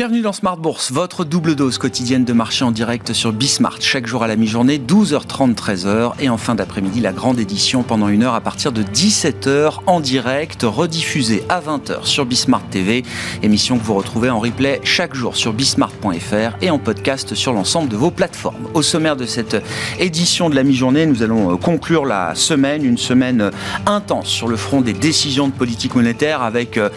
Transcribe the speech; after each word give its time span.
Bienvenue 0.00 0.22
dans 0.22 0.32
Smart 0.32 0.56
Bourse, 0.56 0.92
votre 0.92 1.26
double 1.26 1.54
dose 1.54 1.76
quotidienne 1.76 2.24
de 2.24 2.32
marché 2.32 2.64
en 2.64 2.70
direct 2.70 3.12
sur 3.12 3.34
Bismart, 3.34 3.82
chaque 3.82 4.06
jour 4.06 4.22
à 4.22 4.28
la 4.28 4.36
mi-journée, 4.36 4.78
12h30, 4.78 5.54
13h, 5.54 6.12
et 6.20 6.30
en 6.30 6.38
fin 6.38 6.54
d'après-midi, 6.54 7.00
la 7.00 7.12
grande 7.12 7.38
édition 7.38 7.82
pendant 7.82 8.08
une 8.08 8.22
heure 8.22 8.32
à 8.32 8.40
partir 8.40 8.72
de 8.72 8.82
17h 8.82 9.80
en 9.86 10.00
direct, 10.00 10.62
rediffusée 10.62 11.42
à 11.50 11.60
20h 11.60 12.06
sur 12.06 12.24
Bismart 12.24 12.66
TV, 12.70 13.04
émission 13.42 13.76
que 13.76 13.84
vous 13.84 13.92
retrouvez 13.92 14.30
en 14.30 14.40
replay 14.40 14.80
chaque 14.84 15.14
jour 15.14 15.36
sur 15.36 15.52
bismart.fr 15.52 16.56
et 16.62 16.70
en 16.70 16.78
podcast 16.78 17.34
sur 17.34 17.52
l'ensemble 17.52 17.90
de 17.90 17.96
vos 17.96 18.10
plateformes. 18.10 18.70
Au 18.72 18.80
sommaire 18.80 19.16
de 19.16 19.26
cette 19.26 19.62
édition 19.98 20.48
de 20.48 20.54
la 20.54 20.62
mi-journée, 20.62 21.04
nous 21.04 21.22
allons 21.22 21.52
euh, 21.52 21.56
conclure 21.58 22.06
la 22.06 22.34
semaine, 22.34 22.86
une 22.86 22.96
semaine 22.96 23.42
euh, 23.42 23.50
intense 23.84 24.28
sur 24.28 24.48
le 24.48 24.56
front 24.56 24.80
des 24.80 24.94
décisions 24.94 25.48
de 25.48 25.52
politique 25.52 25.94
monétaire 25.94 26.40
avec 26.40 26.78
euh, 26.78 26.88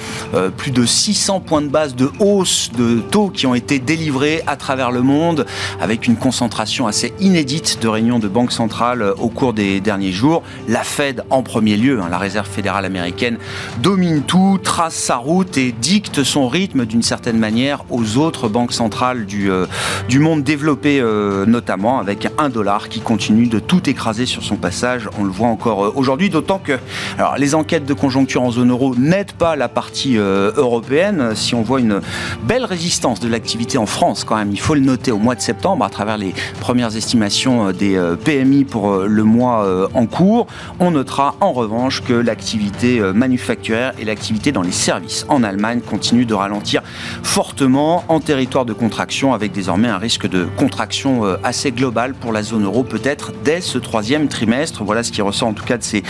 plus 0.56 0.72
de 0.72 0.86
600 0.86 1.42
points 1.42 1.62
de 1.62 1.68
base 1.68 1.98
de 1.98 2.10
hausse 2.20 2.72
de 2.72 2.93
taux 3.02 3.30
qui 3.30 3.48
ont 3.48 3.56
été 3.56 3.80
délivrés 3.80 4.42
à 4.48 4.56
travers 4.56 4.92
le 4.92 5.02
monde, 5.02 5.46
avec 5.82 6.08
une 6.08 6.16
concentration 6.16 6.88
assez 6.88 7.14
inédite 7.20 7.80
de 7.82 7.88
réunions 7.88 8.20
de 8.20 8.28
banques 8.28 8.52
centrales 8.52 9.14
au 9.20 9.30
cours 9.30 9.54
des 9.54 9.80
derniers 9.80 10.12
jours. 10.12 10.44
La 10.68 10.84
Fed 10.84 11.24
en 11.30 11.44
premier 11.44 11.78
lieu, 11.78 12.00
hein, 12.02 12.08
la 12.10 12.18
Réserve 12.18 12.48
fédérale 12.48 12.86
américaine, 12.86 13.38
domine 13.82 14.22
tout, 14.22 14.60
trace 14.62 14.94
sa 14.94 15.18
route 15.18 15.58
et 15.58 15.72
dicte 15.72 16.24
son 16.24 16.48
rythme 16.48 16.86
d'une 16.86 17.04
certaine 17.04 17.38
manière 17.38 17.84
aux 17.90 18.18
autres 18.18 18.48
banques 18.48 18.74
centrales 18.74 19.26
du, 19.26 19.52
euh, 19.52 19.66
du 20.10 20.20
monde 20.20 20.44
développé, 20.44 21.00
euh, 21.00 21.46
notamment 21.46 22.00
avec 22.00 22.28
un 22.38 22.50
dollar 22.50 22.90
qui 22.90 23.00
continue 23.00 23.48
de 23.48 23.60
tout 23.60 23.90
écraser 23.90 24.26
sur 24.26 24.44
son 24.44 24.56
passage. 24.56 25.10
On 25.20 25.24
le 25.24 25.32
voit 25.32 25.48
encore 25.48 25.86
euh, 25.86 25.94
aujourd'hui, 25.96 26.30
d'autant 26.30 26.60
que 26.60 26.74
alors, 27.18 27.38
les 27.38 27.56
enquêtes 27.56 27.86
de 27.86 27.94
conjoncture 27.94 28.42
en 28.42 28.52
zone 28.52 28.72
euro 28.72 28.96
n'aident 28.96 29.34
pas 29.34 29.56
la 29.56 29.68
partie 29.68 30.16
européenne. 30.16 31.36
Si 31.36 31.56
on 31.56 31.62
voit 31.62 31.80
une 31.80 32.02
belle 32.44 32.66
résistance 32.66 32.83
de 32.84 33.30
l'activité 33.30 33.78
en 33.78 33.86
France 33.86 34.26
quand 34.26 34.36
même, 34.36 34.52
il 34.52 34.60
faut 34.60 34.76
le 34.76 34.82
noter 34.82 35.14
au 35.14 35.18
mois 35.18 35.36
de 35.36 35.42
septembre 35.42 35.86
à 35.86 35.90
travers 35.90 36.18
les 36.18 36.34
premières 36.60 36.98
estimations 36.98 37.70
euh, 37.70 37.72
des 37.72 37.96
euh, 37.96 38.18
PMI 38.18 38.66
pour 38.66 38.92
euh, 38.92 39.08
le 39.08 39.24
mois 39.24 39.66
en 39.94 40.06
cours. 40.06 40.48
On 40.80 40.92
notera 40.92 41.36
en 41.40 41.54
revanche 41.54 42.02
que 42.02 42.14
l'activité 42.14 43.00
manufacturière 43.14 43.94
et 44.00 44.06
l'activité 44.06 44.52
dans 44.52 44.62
les 44.62 44.72
services 44.72 45.26
en 45.30 45.44
Allemagne 45.44 45.80
continuent 45.80 46.26
de 46.26 46.34
ralentir 46.34 46.82
fortement 47.24 48.04
en 48.10 48.20
territoire 48.20 48.66
de 48.66 48.74
contraction 48.74 49.34
avec 49.34 49.52
désormais 49.52 49.88
un 49.88 49.98
risque 49.98 50.28
de 50.28 50.48
contraction 50.58 51.24
assez 51.44 51.72
global 51.72 52.14
pour 52.14 52.32
la 52.32 52.44
zone 52.44 52.66
euro 52.66 52.84
peut-être 52.84 53.32
dès 53.44 53.62
ce 53.62 53.78
troisième 53.78 54.28
trimestre. 54.28 54.84
Voilà 54.84 55.04
ce 55.04 55.12
qui 55.12 55.22
ressort 55.22 55.50
en 55.50 55.54
tout 55.54 55.66
cas 55.66 55.78
de 55.78 55.84
ces 55.84 56.04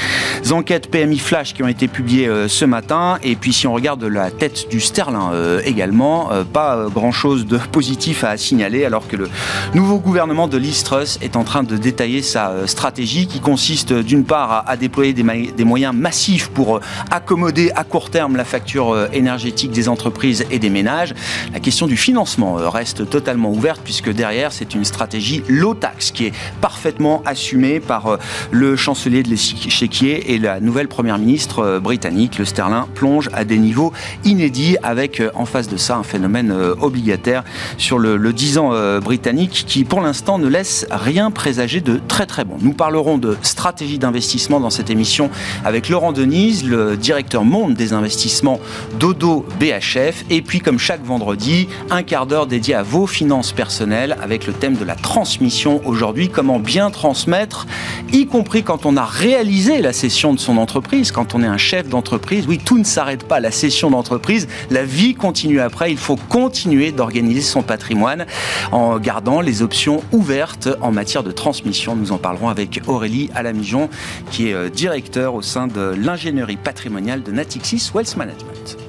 enquêtes 0.51 0.89
PMI 0.89 1.19
flash 1.19 1.53
qui 1.53 1.63
ont 1.63 1.67
été 1.67 1.87
publiées 1.87 2.29
ce 2.47 2.65
matin. 2.65 3.19
Et 3.23 3.35
puis 3.35 3.53
si 3.53 3.67
on 3.67 3.73
regarde 3.73 4.03
la 4.03 4.31
tête 4.31 4.69
du 4.69 4.79
sterling 4.79 5.03
également, 5.65 6.29
pas 6.53 6.77
euh, 6.77 6.89
grand-chose 6.89 7.45
de 7.45 7.57
positif 7.57 8.23
à 8.23 8.37
signaler 8.37 8.85
alors 8.85 9.07
que 9.07 9.17
le 9.17 9.29
nouveau 9.73 9.97
gouvernement 9.97 10.47
de 10.47 10.57
Liz 10.57 10.83
Truss 10.83 11.17
est 11.21 11.35
en 11.35 11.43
train 11.43 11.63
de 11.63 11.75
détailler 11.75 12.21
sa 12.21 12.51
euh, 12.51 12.67
stratégie 12.67 13.27
qui 13.27 13.39
consiste 13.39 13.91
euh, 13.91 14.03
d'une 14.03 14.23
part 14.23 14.63
à, 14.67 14.77
déployer 14.77 15.13
des, 15.13 15.63
moyens 15.63 15.95
massifs 15.95 16.49
pour 16.49 16.79
accommoder 17.09 17.71
à 17.75 17.83
court 17.83 18.11
terme 18.11 18.35
la 18.35 18.45
facture 18.45 19.07
énergétique 19.13 19.71
des 19.71 19.89
entreprises 19.89 20.45
et 20.51 20.59
des 20.59 20.69
ménages. 20.69 21.15
La 21.53 21.59
question 21.59 21.87
du 21.87 21.97
financement 21.97 22.55
reste 22.55 23.09
totalement 23.09 23.49
ouverte 23.49 23.81
puisque 23.83 24.11
derrière 24.11 24.51
c'est 24.51 24.75
une 24.75 24.85
stratégie 24.85 25.41
low 25.47 25.73
tax 25.73 26.11
qui 26.11 26.25
est 26.25 26.33
parfaitement 26.61 27.23
assumée 27.25 27.79
par 27.79 28.19
le 28.51 28.75
chancelier 28.75 29.23
de 29.23 29.29
l'échiquier 29.29 30.33
et 30.33 30.37
la 30.37 30.59
nouvelle 30.59 30.89
première 30.89 31.17
ministre 31.17 31.79
britannique. 31.79 32.37
Le 32.37 32.45
sterling 32.45 32.83
plonge 32.93 33.29
à 33.33 33.45
des 33.45 33.57
niveaux 33.57 33.93
inédits 34.25 34.75
avec 34.83 35.23
en 35.33 35.45
face 35.45 35.69
de 35.69 35.77
ça 35.77 35.95
un 35.95 36.03
phénomène 36.03 36.42
euh, 36.51 36.75
obligataire 36.79 37.43
sur 37.77 37.99
le, 37.99 38.17
10 38.33 38.57
ans 38.57 38.69
euh, 38.73 38.99
britannique 38.99 39.65
qui 39.67 39.83
pour 39.83 40.01
l'instant 40.01 40.37
ne 40.37 40.47
laisse 40.47 40.87
rien 40.89 41.31
présager 41.31 41.81
de 41.81 41.99
très 42.07 42.25
très 42.25 42.45
bon. 42.45 42.55
Nous 42.61 42.73
parlerons 42.73 43.17
de 43.17 43.37
stratégie 43.41 43.99
d'investissement 43.99 44.59
dans 44.59 44.69
cette 44.69 44.89
émission 44.89 45.29
avec 45.63 45.89
Laurent 45.89 46.11
Denise, 46.11 46.65
le 46.65 46.97
directeur 46.97 47.43
monde 47.43 47.73
des 47.73 47.93
investissements 47.93 48.59
d'Odo 48.99 49.45
BHF 49.59 50.25
et 50.29 50.41
puis 50.41 50.59
comme 50.59 50.79
chaque 50.79 51.03
vendredi, 51.03 51.67
un 51.89 52.03
quart 52.03 52.25
d'heure 52.25 52.47
dédié 52.47 52.75
à 52.75 52.83
vos 52.83 53.07
finances 53.07 53.51
personnelles 53.51 54.17
avec 54.21 54.47
le 54.47 54.53
thème 54.53 54.75
de 54.75 54.85
la 54.85 54.95
transmission 54.95 55.81
aujourd'hui, 55.85 56.29
comment 56.29 56.59
bien 56.59 56.89
transmettre, 56.91 57.67
y 58.11 58.25
compris 58.25 58.63
quand 58.63 58.85
on 58.85 58.97
a 58.97 59.05
réalisé 59.05 59.81
la 59.81 59.93
cession 59.93 60.33
de 60.33 60.39
son 60.39 60.57
entreprise, 60.57 61.11
quand 61.11 61.35
on 61.35 61.43
est 61.43 61.47
un 61.47 61.57
chef 61.57 61.87
d'entreprise. 61.87 62.45
Oui, 62.47 62.59
tout 62.63 62.77
ne 62.77 62.83
s'arrête 62.83 63.27
pas, 63.27 63.39
la 63.39 63.51
cession 63.51 63.91
d'entreprise, 63.91 64.47
la 64.69 64.83
vie 64.83 65.15
continue 65.15 65.59
après, 65.59 65.91
il 65.91 65.97
faut 65.97 66.15
continuer 66.33 66.91
d'organiser 66.91 67.41
son 67.41 67.61
patrimoine 67.61 68.25
en 68.71 68.97
gardant 68.97 69.39
les 69.39 69.61
options 69.61 70.03
ouvertes 70.11 70.67
en 70.81 70.91
matière 70.91 71.21
de 71.21 71.31
transmission. 71.31 71.95
Nous 71.95 72.11
en 72.11 72.17
parlerons 72.17 72.49
avec 72.49 72.81
Aurélie 72.87 73.29
Alamijon, 73.35 73.87
qui 74.31 74.49
est 74.49 74.53
euh, 74.53 74.67
directeur 74.67 75.35
au 75.35 75.43
sein 75.43 75.67
de 75.67 75.93
l'ingénierie 75.95 76.57
patrimoniale 76.57 77.21
de 77.21 77.31
Natixis 77.31 77.91
Wealth 77.93 78.17
Management. 78.17 78.82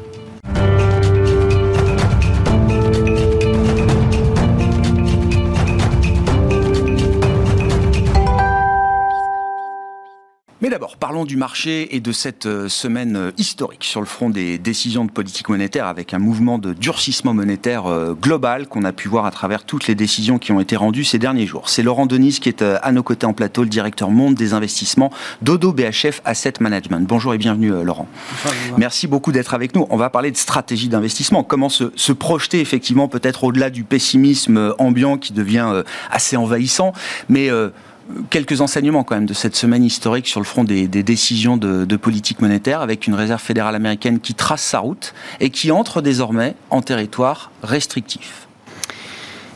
Parlons 11.05 11.27
du 11.27 11.37
marché 11.37 11.95
et 11.95 12.01
de 12.01 12.13
cette 12.13 12.47
euh, 12.47 12.67
semaine 12.67 13.17
euh, 13.17 13.31
historique 13.37 13.85
sur 13.85 14.01
le 14.01 14.07
front 14.07 14.31
des 14.31 14.57
décisions 14.57 15.05
de 15.05 15.11
politique 15.11 15.51
monétaire 15.51 15.87
avec 15.87 16.15
un 16.15 16.19
mouvement 16.19 16.57
de 16.57 16.73
durcissement 16.73 17.35
monétaire 17.35 17.85
euh, 17.85 18.15
global 18.15 18.67
qu'on 18.67 18.85
a 18.85 18.93
pu 18.93 19.09
voir 19.09 19.27
à 19.27 19.31
travers 19.31 19.65
toutes 19.65 19.87
les 19.87 19.95
décisions 19.95 20.39
qui 20.39 20.51
ont 20.51 20.61
été 20.61 20.77
rendues 20.77 21.05
ces 21.05 21.19
derniers 21.19 21.45
jours. 21.45 21.69
C'est 21.69 21.83
Laurent 21.83 22.07
Denise 22.07 22.39
qui 22.39 22.49
est 22.49 22.63
à 22.63 22.91
nos 22.91 23.03
côtés 23.03 23.27
en 23.27 23.35
plateau, 23.35 23.65
le 23.65 23.69
directeur 23.69 24.09
monde 24.11 24.35
des 24.35 24.55
investissements 24.55 25.11
d'Odo 25.43 25.75
BHF 25.75 26.23
Asset 26.25 26.55
Management. 26.61 27.07
Bonjour 27.07 27.35
et 27.35 27.39
bienvenue 27.39 27.85
Laurent. 27.85 28.09
Merci 28.79 29.07
beaucoup 29.07 29.31
d'être 29.31 29.53
avec 29.53 29.75
nous. 29.75 29.87
On 29.91 29.99
va 29.99 30.09
parler 30.09 30.31
de 30.31 30.39
stratégie 30.39 30.89
d'investissement. 30.89 31.45
Comment 31.45 31.69
se, 31.69 31.93
se 31.97 32.13
projeter 32.13 32.61
effectivement 32.61 33.09
peut-être 33.09 33.45
au-delà 33.45 33.69
du 33.69 33.85
pessimisme 33.85 34.75
ambiant 34.79 35.19
qui 35.19 35.35
devient 35.35 35.83
assez 36.11 36.39
envahissant, 36.39 36.95
mais 37.29 37.51
quelques 38.31 38.61
enseignements 38.61 39.05
quand 39.05 39.15
même 39.15 39.27
de 39.27 39.35
cette 39.35 39.57
semaine 39.57 39.85
historique 39.85 40.27
sur 40.27 40.41
le 40.41 40.45
front 40.45 40.65
des, 40.65 40.87
décisions 40.87 41.57
de, 41.57 41.97
politique 41.97 42.41
monétaire 42.41 42.81
avec 42.81 43.07
une 43.07 43.15
réserve 43.15 43.41
fédérale 43.41 43.75
américaine 43.75 44.21
qui 44.21 44.35
trace 44.35 44.63
sa 44.63 44.81
route 44.81 45.15
et 45.41 45.51
qui 45.51 45.71
entre 45.71 46.03
désormais 46.03 46.55
en 46.71 46.83
territoire 46.83 47.51
restrictif. 47.63 48.47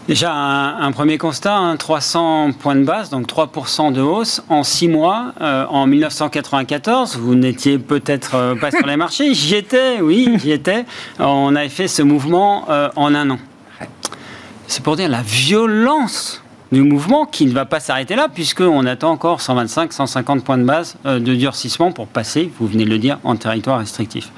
Déjà, 0.07 0.33
un, 0.33 0.91
premier 0.93 1.19
constat, 1.19 1.75
300 1.79 2.49
hein, 2.49 2.53
points 2.53 2.77
de 2.77 2.85
base, 2.85 3.11
donc 3.11 3.27
3% 3.27 3.93
de 3.93 4.01
hausse 4.01 4.43
en 4.49 4.63
6 4.63 4.89
mois. 4.89 5.35
Euh, 5.43 5.67
en 5.67 5.87
1994, 5.87 7.19
vous 7.19 7.35
n'étiez 7.35 7.79
peut-être 7.79 8.35
euh, 8.35 8.55
pas 8.55 8.71
sur 8.71 8.87
les 8.87 8.97
marchés. 8.97 9.35
J'y 9.35 9.57
étais, 9.57 10.01
oui, 10.01 10.39
j'y 10.39 10.53
étais. 10.53 10.87
On 11.19 11.55
avait 11.55 11.69
fait 11.69 11.89
ce 11.89 12.01
mouvement 12.01 12.71
euh, 12.71 12.89
en 12.97 13.15
un 13.15 13.29
an. 13.29 13.39
C'est 14.67 14.83
pour 14.83 14.97
dire 14.97 15.11
la 15.11 15.21
violence 15.21 16.43
du 16.73 16.83
mouvement 16.83 17.25
qui 17.27 17.47
ne 17.47 17.53
va 17.53 17.65
pas 17.65 17.81
s'arrêter 17.81 18.15
là, 18.17 18.29
puisqu'on 18.33 18.85
attend 18.87 19.11
encore 19.11 19.41
125, 19.41 19.93
150 19.93 20.45
points 20.45 20.59
de 20.59 20.65
base 20.65 20.97
euh, 21.07 21.19
de 21.19 21.35
durcissement 21.35 21.93
pour 21.93 22.07
passer, 22.07 22.53
vous 22.59 22.67
venez 22.67 22.85
de 22.85 22.91
le 22.91 22.99
dire, 22.99 23.19
en 23.25 23.37
territoire 23.37 23.79
restrictif. 23.79 24.31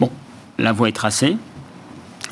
Bon, 0.00 0.10
la 0.58 0.72
voie 0.72 0.88
est 0.88 0.92
tracée. 0.92 1.36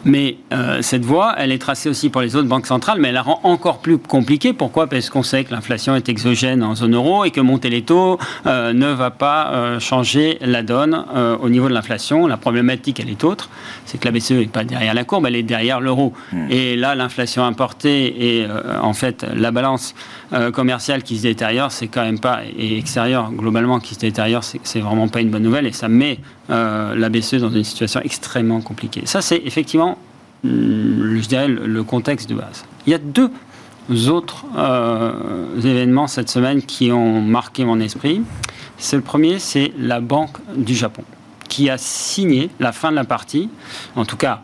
Mais 0.04 0.36
euh, 0.52 0.82
cette 0.82 1.04
voie, 1.04 1.34
elle 1.38 1.52
est 1.52 1.58
tracée 1.58 1.88
aussi 1.88 2.10
pour 2.10 2.22
les 2.22 2.34
autres 2.34 2.48
banques 2.48 2.66
centrales, 2.66 2.98
mais 3.00 3.08
elle 3.08 3.14
la 3.14 3.22
rend 3.22 3.40
encore 3.44 3.78
plus 3.78 3.98
compliquée. 3.98 4.52
Pourquoi? 4.52 4.86
Parce 4.86 5.10
qu'on 5.10 5.22
sait 5.22 5.44
que 5.44 5.52
l'inflation 5.52 5.94
est 5.94 6.08
exogène 6.08 6.62
en 6.62 6.74
zone 6.74 6.94
euro 6.94 7.24
et 7.24 7.30
que 7.30 7.40
monter 7.40 7.70
les 7.70 7.82
taux 7.82 8.18
euh, 8.46 8.72
ne 8.72 8.88
va 8.88 9.10
pas 9.10 9.52
euh, 9.52 9.80
changer 9.80 10.38
la 10.40 10.62
donne 10.62 11.04
au 11.40 11.48
niveau 11.48 11.68
de 11.68 11.74
l'inflation. 11.74 12.26
La 12.26 12.36
problématique, 12.36 13.00
elle 13.00 13.10
est 13.10 13.24
autre. 13.24 13.48
C'est 13.84 13.98
que 13.98 14.04
la 14.06 14.10
BCE 14.10 14.32
n'est 14.32 14.46
pas 14.46 14.64
derrière 14.64 14.94
la 14.94 15.04
courbe, 15.04 15.26
elle 15.26 15.36
est 15.36 15.42
derrière 15.42 15.80
l'euro. 15.80 16.12
Hmm. 16.32 16.46
Et 16.50 16.76
là, 16.76 16.94
l'inflation 16.94 17.44
importée 17.44 18.40
et 18.40 18.46
en 18.80 18.92
fait 18.92 19.24
la 19.34 19.50
balance 19.50 19.94
commerciale 20.52 21.02
qui 21.02 21.18
se 21.18 21.22
détériore, 21.22 21.70
c'est 21.70 21.88
quand 21.88 22.02
même 22.02 22.18
pas, 22.18 22.40
et 22.56 22.78
extérieure 22.78 23.30
globalement 23.32 23.80
qui 23.80 23.94
se 23.94 24.00
détériore, 24.00 24.42
c'est 24.44 24.80
vraiment 24.80 25.08
pas 25.08 25.20
une 25.20 25.30
bonne 25.30 25.42
nouvelle 25.42 25.66
et 25.66 25.72
ça 25.72 25.88
met 25.88 26.18
la 26.48 27.08
BCE 27.08 27.36
dans 27.36 27.50
une 27.50 27.64
situation 27.64 28.00
extrêmement 28.02 28.60
compliquée. 28.60 29.02
Ça, 29.04 29.20
c'est 29.20 29.42
effectivement 29.44 29.91
je 30.44 31.28
dirais, 31.28 31.48
le 31.48 31.82
contexte 31.82 32.28
de 32.28 32.34
base. 32.34 32.64
Il 32.86 32.90
y 32.90 32.94
a 32.94 32.98
deux 32.98 33.30
autres 34.08 34.44
euh, 34.56 35.56
événements 35.58 36.06
cette 36.06 36.28
semaine 36.28 36.62
qui 36.62 36.92
ont 36.92 37.20
marqué 37.20 37.64
mon 37.64 37.80
esprit. 37.80 38.22
C'est 38.78 38.96
le 38.96 39.02
premier, 39.02 39.38
c'est 39.38 39.72
la 39.78 40.00
Banque 40.00 40.38
du 40.56 40.74
Japon, 40.74 41.04
qui 41.48 41.70
a 41.70 41.78
signé 41.78 42.50
la 42.58 42.72
fin 42.72 42.90
de 42.90 42.96
la 42.96 43.04
partie, 43.04 43.48
en 43.96 44.04
tout 44.04 44.16
cas 44.16 44.42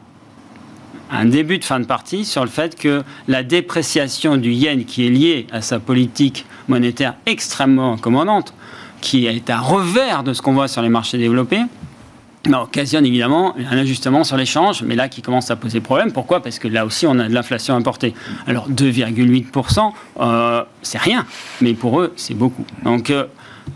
un 1.11 1.25
début 1.25 1.59
de 1.59 1.65
fin 1.65 1.81
de 1.81 1.87
partie, 1.87 2.25
sur 2.25 2.43
le 2.43 2.51
fait 2.51 2.77
que 2.77 3.03
la 3.29 3.43
dépréciation 3.43 4.37
du 4.37 4.53
yen 4.53 4.85
qui 4.85 5.07
est 5.07 5.11
liée 5.11 5.47
à 5.51 5.63
sa 5.63 5.79
politique 5.79 6.45
monétaire 6.69 7.15
extrêmement 7.25 7.97
commandante, 7.97 8.53
qui 9.01 9.27
est 9.27 9.49
un 9.49 9.61
revers 9.61 10.23
de 10.23 10.35
ce 10.35 10.43
qu'on 10.43 10.53
voit 10.53 10.69
sur 10.69 10.83
les 10.83 10.89
marchés 10.89 11.19
développés, 11.19 11.63
non, 12.49 12.63
occasionne 12.63 13.05
évidemment 13.05 13.55
un 13.71 13.79
ajustement 13.79 14.25
sur 14.25 14.37
l'échange, 14.37 14.83
mais 14.83 14.97
là 14.97 15.09
qui 15.09 15.23
commence 15.23 15.51
à 15.51 15.57
poser 15.57 15.81
problème. 15.81 16.13
Pourquoi? 16.13 16.43
Parce 16.43 16.59
que 16.59 16.67
là 16.67 16.87
aussi, 16.87 17.07
on 17.07 17.19
a 17.19 17.29
de 17.29 17.35
l'inflation 17.35 17.75
importée. 17.75 18.15
Alors 18.47 18.69
2,8%, 18.71 19.93
euh, 20.21 20.65
c'est 20.83 20.99
rien, 20.99 21.27
mais 21.61 21.75
pour 21.75 22.01
eux, 22.01 22.13
c'est 22.17 22.35
beaucoup. 22.35 22.65
Donc 22.85 23.11
euh, 23.11 23.27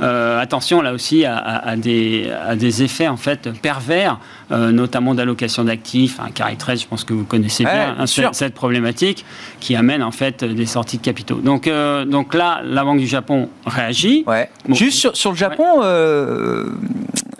euh, 0.00 0.40
attention 0.40 0.80
là 0.80 0.94
aussi 0.94 1.26
à, 1.26 1.76
des, 1.76 2.82
effets 2.82 3.08
en 3.08 3.18
fait 3.18 3.50
pervers, 3.60 4.18
notamment 4.50 5.14
d'allocation 5.14 5.64
d'actifs. 5.64 6.18
Un 6.18 6.30
carré 6.30 6.56
13, 6.56 6.80
je 6.82 6.86
pense 6.86 7.04
que 7.04 7.12
vous 7.12 7.24
connaissez 7.24 7.64
bien, 7.64 7.96
hein, 7.98 8.06
cette, 8.06 8.54
problématique 8.54 9.26
qui 9.60 9.76
amène 9.76 10.02
en 10.02 10.12
fait 10.12 10.44
des 10.44 10.66
sorties 10.66 10.96
de 10.96 11.02
capitaux. 11.02 11.40
Donc, 11.40 11.68
donc 12.06 12.32
là, 12.32 12.62
la 12.64 12.84
Banque 12.84 13.00
du 13.00 13.06
Japon 13.06 13.50
réagit. 13.66 14.24
Juste 14.70 15.14
sur, 15.14 15.30
le 15.32 15.36
Japon, 15.36 15.82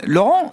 Laurent, 0.07 0.53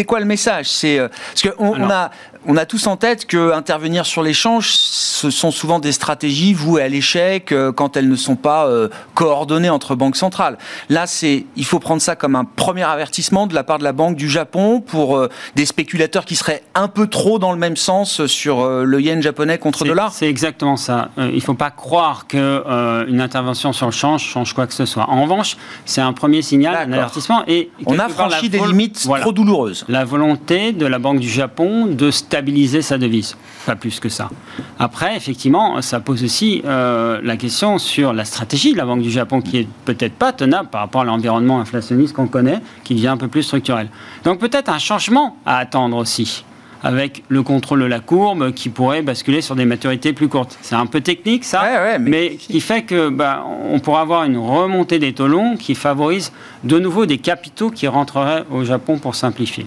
c'est 0.00 0.06
quoi 0.06 0.18
le 0.18 0.24
message? 0.24 0.70
C'est 0.70 0.98
euh, 0.98 1.08
parce 1.08 1.54
qu'on 1.54 1.74
on 1.78 1.90
a 1.90 2.10
on 2.46 2.56
a 2.56 2.64
tous 2.64 2.86
en 2.86 2.96
tête 2.96 3.26
que 3.26 3.52
intervenir 3.52 4.06
sur 4.06 4.22
l'échange, 4.22 4.72
ce 4.72 5.30
sont 5.30 5.50
souvent 5.50 5.78
des 5.78 5.92
stratégies 5.92 6.54
vouées 6.54 6.82
à 6.82 6.88
l'échec 6.88 7.52
euh, 7.52 7.72
quand 7.72 7.96
elles 7.96 8.08
ne 8.08 8.16
sont 8.16 8.36
pas 8.36 8.66
euh, 8.66 8.88
coordonnées 9.14 9.68
entre 9.68 9.94
banques 9.94 10.16
centrales. 10.16 10.56
Là, 10.88 11.06
c'est, 11.06 11.44
il 11.56 11.64
faut 11.64 11.78
prendre 11.78 12.00
ça 12.00 12.16
comme 12.16 12.36
un 12.36 12.44
premier 12.44 12.84
avertissement 12.84 13.46
de 13.46 13.54
la 13.54 13.62
part 13.62 13.78
de 13.78 13.84
la 13.84 13.92
Banque 13.92 14.16
du 14.16 14.30
Japon 14.30 14.80
pour 14.80 15.16
euh, 15.16 15.28
des 15.54 15.66
spéculateurs 15.66 16.24
qui 16.24 16.36
seraient 16.36 16.62
un 16.74 16.88
peu 16.88 17.06
trop 17.08 17.38
dans 17.38 17.52
le 17.52 17.58
même 17.58 17.76
sens 17.76 18.26
sur 18.26 18.66
le 18.66 19.00
yen 19.00 19.20
japonais 19.20 19.58
contre 19.58 19.84
dollar. 19.84 20.12
C'est 20.12 20.28
exactement 20.28 20.76
ça. 20.76 21.10
il 21.18 21.34
ne 21.34 21.40
faut 21.40 21.54
pas 21.54 21.70
croire 21.70 22.26
que 22.26 23.04
une 23.08 23.20
intervention 23.20 23.72
sur 23.72 23.86
le 23.86 23.92
change 23.92 24.22
change 24.22 24.54
quoi 24.54 24.66
que 24.66 24.74
ce 24.74 24.86
soit. 24.86 25.08
En 25.08 25.22
revanche, 25.22 25.56
c'est 25.84 26.00
un 26.00 26.12
premier 26.12 26.42
signal, 26.42 26.76
un 26.88 26.92
avertissement. 26.92 27.42
Et 27.46 27.70
on 27.86 27.98
a 27.98 28.08
franchi 28.08 28.48
des 28.48 28.60
limites 28.60 29.08
trop 29.20 29.32
douloureuses. 29.32 29.84
La 29.88 30.04
volonté 30.04 30.72
de 30.72 30.86
la 30.86 30.98
Banque 30.98 31.20
du 31.20 31.28
Japon 31.28 31.86
de 31.86 32.10
stabiliser 32.30 32.80
sa 32.80 32.96
devise, 32.96 33.36
pas 33.66 33.74
plus 33.74 33.98
que 33.98 34.08
ça. 34.08 34.30
Après, 34.78 35.16
effectivement, 35.16 35.82
ça 35.82 35.98
pose 35.98 36.22
aussi 36.22 36.62
euh, 36.64 37.20
la 37.24 37.36
question 37.36 37.78
sur 37.78 38.12
la 38.12 38.24
stratégie 38.24 38.72
de 38.72 38.78
la 38.78 38.84
Banque 38.84 39.02
du 39.02 39.10
Japon, 39.10 39.40
qui 39.40 39.58
est 39.58 39.68
peut-être 39.84 40.14
pas 40.14 40.32
tenable 40.32 40.68
par 40.68 40.82
rapport 40.82 41.00
à 41.00 41.04
l'environnement 41.04 41.58
inflationniste 41.58 42.14
qu'on 42.14 42.28
connaît, 42.28 42.60
qui 42.84 42.94
devient 42.94 43.08
un 43.08 43.16
peu 43.16 43.26
plus 43.26 43.42
structurel. 43.42 43.88
Donc 44.22 44.38
peut-être 44.38 44.68
un 44.68 44.78
changement 44.78 45.38
à 45.44 45.56
attendre 45.56 45.96
aussi 45.96 46.44
avec 46.84 47.24
le 47.28 47.42
contrôle 47.42 47.80
de 47.80 47.86
la 47.86 47.98
courbe 47.98 48.52
qui 48.52 48.68
pourrait 48.68 49.02
basculer 49.02 49.40
sur 49.40 49.56
des 49.56 49.64
maturités 49.64 50.12
plus 50.12 50.28
courtes. 50.28 50.56
C'est 50.62 50.76
un 50.76 50.86
peu 50.86 51.00
technique 51.00 51.44
ça, 51.44 51.98
mais... 51.98 52.36
qui 52.36 52.60
fait 52.60 52.82
que 52.82 53.08
bah, 53.10 53.44
on 53.68 53.80
pourra 53.80 54.02
avoir 54.02 54.24
une 54.24 54.38
remontée 54.38 55.00
des 55.00 55.12
taux 55.12 55.26
longs 55.26 55.56
qui 55.56 55.74
favorise 55.74 56.32
de 56.62 56.78
nouveau 56.78 57.06
des 57.06 57.18
capitaux 57.18 57.70
qui 57.70 57.88
rentreraient 57.88 58.44
au 58.50 58.64
Japon 58.64 58.98
pour 58.98 59.16
simplifier. 59.16 59.66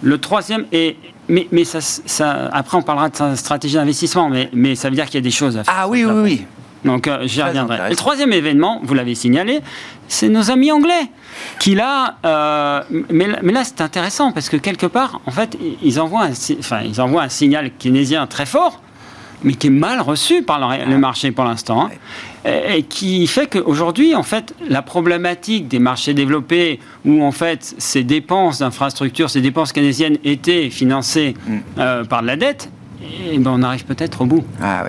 Le 0.00 0.18
troisième, 0.18 0.64
est 0.72 0.96
mais, 1.28 1.46
mais 1.52 1.64
ça, 1.64 1.80
ça, 1.80 2.48
après, 2.52 2.76
on 2.76 2.82
parlera 2.82 3.08
de 3.08 3.16
sa 3.16 3.36
stratégie 3.36 3.74
d'investissement, 3.74 4.28
mais, 4.28 4.48
mais 4.52 4.74
ça 4.74 4.88
veut 4.88 4.94
dire 4.94 5.06
qu'il 5.06 5.16
y 5.16 5.18
a 5.18 5.22
des 5.22 5.30
choses 5.30 5.56
à 5.56 5.64
faire. 5.64 5.74
Ah 5.76 5.88
oui, 5.88 6.04
oui, 6.04 6.20
oui. 6.22 6.46
Donc, 6.84 7.06
euh, 7.06 7.20
j'y 7.24 7.42
reviendrai. 7.42 7.90
Le 7.90 7.96
troisième 7.96 8.32
événement, 8.32 8.80
vous 8.82 8.94
l'avez 8.94 9.14
signalé, 9.14 9.60
c'est 10.06 10.28
nos 10.28 10.50
amis 10.50 10.70
anglais. 10.70 11.10
Qui 11.58 11.74
là, 11.74 12.16
euh, 12.24 12.82
mais, 13.10 13.26
mais, 13.42 13.52
là, 13.52 13.64
c'est 13.64 13.80
intéressant 13.80 14.32
parce 14.32 14.48
que 14.48 14.56
quelque 14.56 14.86
part, 14.86 15.20
en 15.26 15.30
fait, 15.30 15.56
ils 15.82 16.00
envoient 16.00 16.24
un, 16.24 16.32
enfin, 16.58 16.80
ils 16.84 17.00
envoient 17.00 17.22
un 17.22 17.28
signal 17.28 17.70
keynésien 17.78 18.26
très 18.26 18.46
fort 18.46 18.80
mais 19.42 19.54
qui 19.54 19.68
est 19.68 19.70
mal 19.70 20.00
reçu 20.00 20.42
par 20.42 20.58
le 20.58 20.98
marché 20.98 21.30
pour 21.30 21.44
l'instant, 21.44 21.86
hein. 21.86 21.90
Et 22.48 22.82
qui 22.82 23.26
fait 23.26 23.46
qu'aujourd'hui, 23.46 24.14
en 24.14 24.22
fait, 24.22 24.54
la 24.68 24.82
problématique 24.82 25.68
des 25.68 25.78
marchés 25.78 26.14
développés, 26.14 26.80
où 27.04 27.22
en 27.22 27.32
fait 27.32 27.74
ces 27.78 28.04
dépenses 28.04 28.60
d'infrastructures, 28.60 29.30
ces 29.30 29.40
dépenses 29.40 29.72
canadiennes 29.72 30.18
étaient 30.24 30.70
financées 30.70 31.34
mm. 31.46 31.56
euh, 31.78 32.04
par 32.04 32.22
de 32.22 32.26
la 32.26 32.36
dette, 32.36 32.70
et 33.02 33.34
eh 33.34 33.38
ben 33.38 33.52
on 33.54 33.62
arrive 33.62 33.84
peut-être 33.84 34.22
au 34.22 34.26
bout. 34.26 34.44
Ah, 34.60 34.84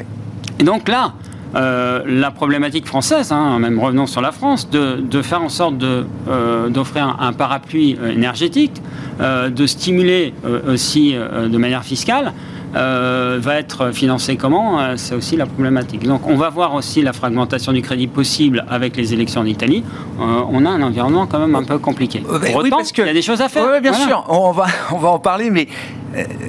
Et 0.59 0.63
donc 0.63 0.89
là, 0.89 1.13
euh, 1.55 2.03
la 2.07 2.31
problématique 2.31 2.85
française, 2.85 3.31
hein, 3.31 3.59
même 3.59 3.79
revenons 3.79 4.07
sur 4.07 4.21
la 4.21 4.31
France, 4.31 4.69
de, 4.69 5.21
faire 5.21 5.41
en 5.41 5.49
sorte 5.49 5.81
euh, 5.83 6.69
d'offrir 6.69 7.17
un, 7.19 7.33
parapluie 7.33 7.97
énergétique, 8.11 8.81
de 9.19 9.67
stimuler 9.67 10.33
aussi 10.67 11.13
de 11.13 11.57
manière 11.57 11.83
fiscale, 11.83 12.33
euh, 12.75 13.39
va 13.41 13.55
être 13.55 13.91
financé 13.91 14.35
comment 14.35 14.79
euh, 14.79 14.93
C'est 14.95 15.15
aussi 15.15 15.35
la 15.35 15.45
problématique. 15.45 16.03
Donc 16.03 16.27
on 16.27 16.35
va 16.35 16.49
voir 16.49 16.75
aussi 16.75 17.01
la 17.01 17.13
fragmentation 17.13 17.71
du 17.71 17.81
crédit 17.81 18.07
possible 18.07 18.65
avec 18.69 18.95
les 18.95 19.13
élections 19.13 19.41
en 19.41 19.45
Italie. 19.45 19.83
Euh, 20.19 20.41
on 20.49 20.65
a 20.65 20.69
un 20.69 20.81
environnement 20.81 21.25
quand 21.27 21.39
même 21.39 21.55
un 21.55 21.63
peu 21.63 21.79
compliqué. 21.79 22.19
Pour 22.19 22.55
autant, 22.55 22.77
parce 22.77 22.91
que... 22.91 23.01
il 23.01 23.07
y 23.07 23.11
a 23.11 23.13
des 23.13 23.21
choses 23.21 23.41
à 23.41 23.49
faire. 23.49 23.65
Oui, 23.71 23.81
bien 23.81 23.93
sûr, 23.93 24.23
on 24.29 24.51
va, 24.51 24.67
on 24.91 24.97
va 24.97 25.09
en 25.09 25.19
parler, 25.19 25.49
mais 25.49 25.67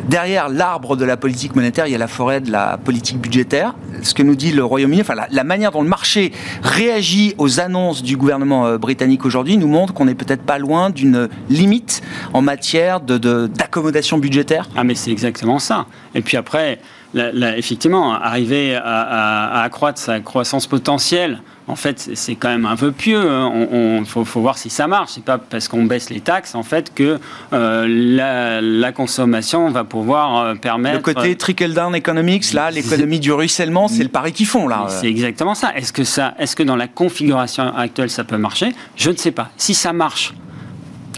derrière 0.08 0.48
l'arbre 0.48 0.96
de 0.96 1.04
la 1.04 1.16
politique 1.16 1.54
monétaire, 1.54 1.86
il 1.86 1.92
y 1.92 1.94
a 1.94 1.98
la 1.98 2.08
forêt 2.08 2.40
de 2.40 2.50
la 2.50 2.78
politique 2.78 3.18
budgétaire. 3.18 3.74
Ce 4.02 4.14
que 4.14 4.22
nous 4.22 4.34
dit 4.34 4.52
le 4.52 4.64
Royaume-Uni, 4.64 5.00
enfin 5.02 5.14
la, 5.30 5.44
manière 5.44 5.72
dont 5.72 5.82
le 5.82 5.88
marché 5.88 6.32
réagit 6.62 7.34
aux 7.38 7.60
annonces 7.60 8.02
du 8.02 8.16
gouvernement 8.16 8.76
britannique 8.76 9.24
aujourd'hui 9.24 9.56
nous 9.56 9.68
montre 9.68 9.92
qu'on 9.92 10.04
n'est 10.04 10.14
peut-être 10.14 10.42
pas 10.42 10.58
loin 10.58 10.90
d'une 10.90 11.28
limite 11.48 12.02
en 12.32 12.42
matière 12.42 13.00
d'accommodation 13.00 14.16
de, 14.16 14.22
budgétaire. 14.22 14.68
Ah 14.76 14.84
mais 14.84 14.94
c'est 14.94 15.10
exactement 15.10 15.58
ça. 15.58 15.86
Et 16.14 16.22
puis 16.22 16.36
après, 16.36 16.80
effectivement, 17.14 18.12
arriver 18.12 18.76
à, 18.76 19.62
accroître 19.62 19.98
sa 19.98 20.20
croissance 20.20 20.66
potentielle, 20.66 21.42
en 21.70 21.76
fait, 21.76 22.10
c'est 22.14 22.34
quand 22.34 22.48
même 22.48 22.66
un 22.66 22.76
peu 22.76 22.90
pieux. 22.90 23.22
Il 23.22 23.28
hein. 23.28 24.02
faut, 24.04 24.24
voir 24.40 24.58
si 24.58 24.70
ça 24.70 24.86
marche. 24.86 25.12
C'est 25.14 25.24
pas 25.24 25.38
parce 25.38 25.68
qu'on 25.68 25.84
baisse 25.84 26.10
les 26.10 26.20
taxes, 26.20 26.54
en 26.54 26.62
fait, 26.62 26.92
que 26.94 27.18
euh, 27.52 28.60
la, 28.60 28.92
consommation 28.92 29.70
va 29.70 29.84
pouvoir 29.84 30.38
euh, 30.38 30.54
permettre. 30.56 30.96
Le 30.96 31.02
côté 31.02 31.36
trickle-down 31.36 31.94
economics, 31.94 32.52
là, 32.52 32.70
l'économie 32.70 33.20
du 33.20 33.32
ruissellement, 33.32 33.86
c'est 33.88 34.02
le 34.02 34.08
pari 34.08 34.32
qu'ils 34.32 34.46
font, 34.46 34.66
là. 34.66 34.86
C'est 34.88 35.08
exactement 35.08 35.54
ça. 35.54 35.72
Est-ce 35.76 35.92
que, 35.92 36.04
ça, 36.04 36.34
est 36.38 36.44
-ce 36.44 36.56
que 36.56 36.64
dans 36.64 36.76
la 36.76 36.88
configuration 36.88 37.74
actuelle, 37.76 38.10
ça 38.10 38.24
peut 38.24 38.38
marcher? 38.38 38.72
Je 38.96 39.10
ne 39.10 39.16
sais 39.16 39.30
pas. 39.30 39.50
Si 39.56 39.74
ça 39.74 39.92
marche, 39.92 40.34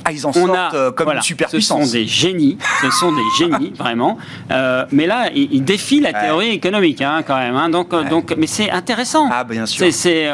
ah, 0.04 0.12
ils 0.12 0.26
en 0.26 0.32
sortent 0.32 0.74
euh, 0.74 0.90
comme 0.90 1.10
une 1.10 1.22
super 1.22 1.48
Ce 1.48 1.60
sont 1.60 1.84
des 1.84 2.06
génies, 2.06 2.58
ce 2.80 2.90
sont 2.90 3.12
des 3.12 3.22
génies, 3.38 3.72
vraiment. 3.78 4.18
Euh, 4.50 4.84
mais 4.90 5.06
là, 5.06 5.30
ils, 5.34 5.62
défient 5.62 6.00
la 6.00 6.12
théorie 6.12 6.50
économique, 6.50 7.00
hein, 7.02 7.22
quand 7.26 7.38
même. 7.38 7.56
Hein. 7.56 7.68
donc, 7.68 7.92
euh, 7.92 8.08
donc, 8.08 8.34
mais 8.36 8.46
c'est 8.46 8.70
intéressant. 8.70 9.28
Ah, 9.30 9.44
bien 9.44 9.66
sûr. 9.66 9.86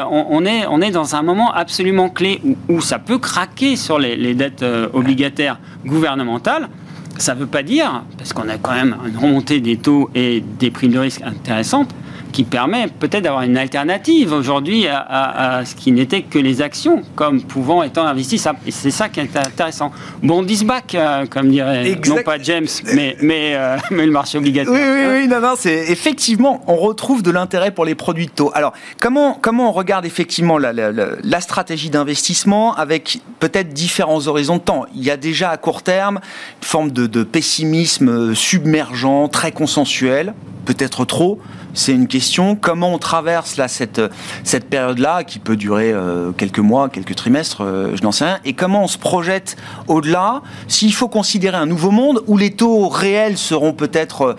on, 0.09 0.45
est, 0.45 0.65
on 0.67 0.81
est 0.81 0.91
dans 0.91 1.15
un 1.15 1.21
moment 1.21 1.53
absolument 1.53 2.09
clé 2.09 2.41
où, 2.67 2.81
ça 2.81 2.99
peut 2.99 3.19
craquer 3.19 3.75
sur 3.75 3.99
les, 3.99 4.33
dettes 4.33 4.65
obligataires 4.93 5.59
gouvernementales. 5.85 6.69
Ça 7.17 7.35
ne 7.35 7.41
veut 7.41 7.47
pas 7.47 7.63
dire, 7.63 8.03
parce 8.17 8.31
qu'on 8.31 8.47
a 8.47 8.57
quand 8.57 8.73
même 8.73 8.95
une 9.05 9.17
remontée 9.17 9.59
des 9.59 9.77
taux 9.77 10.09
et 10.15 10.41
des 10.41 10.71
primes 10.71 10.93
de 10.93 10.99
risque 10.99 11.21
intéressantes, 11.21 11.93
qui 12.31 12.43
permet 12.43 12.87
peut-être 12.87 13.23
d'avoir 13.23 13.43
une 13.43 13.57
alternative 13.57 14.33
aujourd'hui 14.33 14.87
à, 14.87 15.63
ce 15.65 15.75
qui 15.75 15.91
n'était 15.91 16.21
que 16.21 16.39
les 16.39 16.61
actions, 16.61 17.01
comme 17.15 17.41
pouvant 17.41 17.83
être 17.83 17.97
investies. 17.99 18.41
C'est 18.69 18.91
ça 18.91 19.09
qui 19.09 19.19
est 19.19 19.37
intéressant. 19.37 19.91
Bon, 20.23 20.45
back, 20.65 20.95
euh, 20.95 21.25
comme 21.25 21.49
dirait 21.49 21.99
non 22.07 22.23
pas 22.23 22.37
James, 22.41 22.67
mais, 22.93 23.15
mais, 23.21 23.55
euh, 23.55 23.77
mais 23.91 24.05
le 24.05 24.11
marché 24.11 24.37
obligataire. 24.37 24.71
Oui, 24.71 24.79
oui, 24.79 25.21
oui, 25.21 25.27
non, 25.27 25.39
non, 25.39 25.53
c'est 25.57 25.89
effectivement, 25.89 26.63
on 26.67 26.75
retrouve 26.75 27.23
de 27.23 27.31
l'intérêt 27.31 27.71
pour 27.71 27.85
les 27.85 27.95
produits 27.95 28.27
de 28.27 28.31
taux. 28.31 28.51
Alors, 28.53 28.73
comment, 28.99 29.37
comment 29.39 29.69
on 29.69 29.71
regarde 29.71 30.05
effectivement 30.05 30.57
la, 30.57 30.73
la, 30.73 31.41
stratégie 31.41 31.89
d'investissement 31.89 32.75
avec 32.75 33.21
peut-être 33.39 33.73
différents 33.73 34.27
horizons 34.27 34.57
de 34.57 34.61
temps? 34.61 34.85
Il 34.95 35.03
y 35.03 35.11
a 35.11 35.17
déjà 35.17 35.49
à 35.49 35.57
court 35.57 35.81
terme 35.81 36.19
une 36.61 36.67
forme 36.67 36.91
de, 36.91 37.07
de 37.07 37.23
pessimisme 37.23 38.35
submergent, 38.35 39.29
très 39.31 39.51
consensuel, 39.51 40.33
peut-être 40.73 41.03
trop 41.05 41.39
c'est 41.73 41.93
une 41.93 42.07
question. 42.07 42.55
Comment 42.55 42.93
on 42.93 42.97
traverse 42.97 43.57
là 43.57 43.67
cette, 43.67 44.01
cette 44.43 44.69
période-là, 44.69 45.23
qui 45.23 45.39
peut 45.39 45.55
durer 45.55 45.91
euh, 45.91 46.31
quelques 46.31 46.59
mois, 46.59 46.89
quelques 46.89 47.15
trimestres, 47.15 47.61
euh, 47.61 47.95
je 47.95 48.03
n'en 48.03 48.11
sais 48.11 48.25
rien, 48.25 48.39
et 48.43 48.53
comment 48.53 48.83
on 48.83 48.87
se 48.87 48.97
projette 48.97 49.55
au-delà 49.87 50.41
S'il 50.67 50.93
faut 50.93 51.07
considérer 51.07 51.57
un 51.57 51.65
nouveau 51.65 51.91
monde 51.91 52.23
où 52.27 52.37
les 52.37 52.51
taux 52.51 52.89
réels 52.89 53.37
seront 53.37 53.73
peut-être 53.73 54.21
euh, 54.21 54.35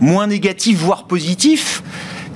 moins 0.00 0.26
négatifs, 0.26 0.78
voire 0.78 1.04
positifs, 1.04 1.82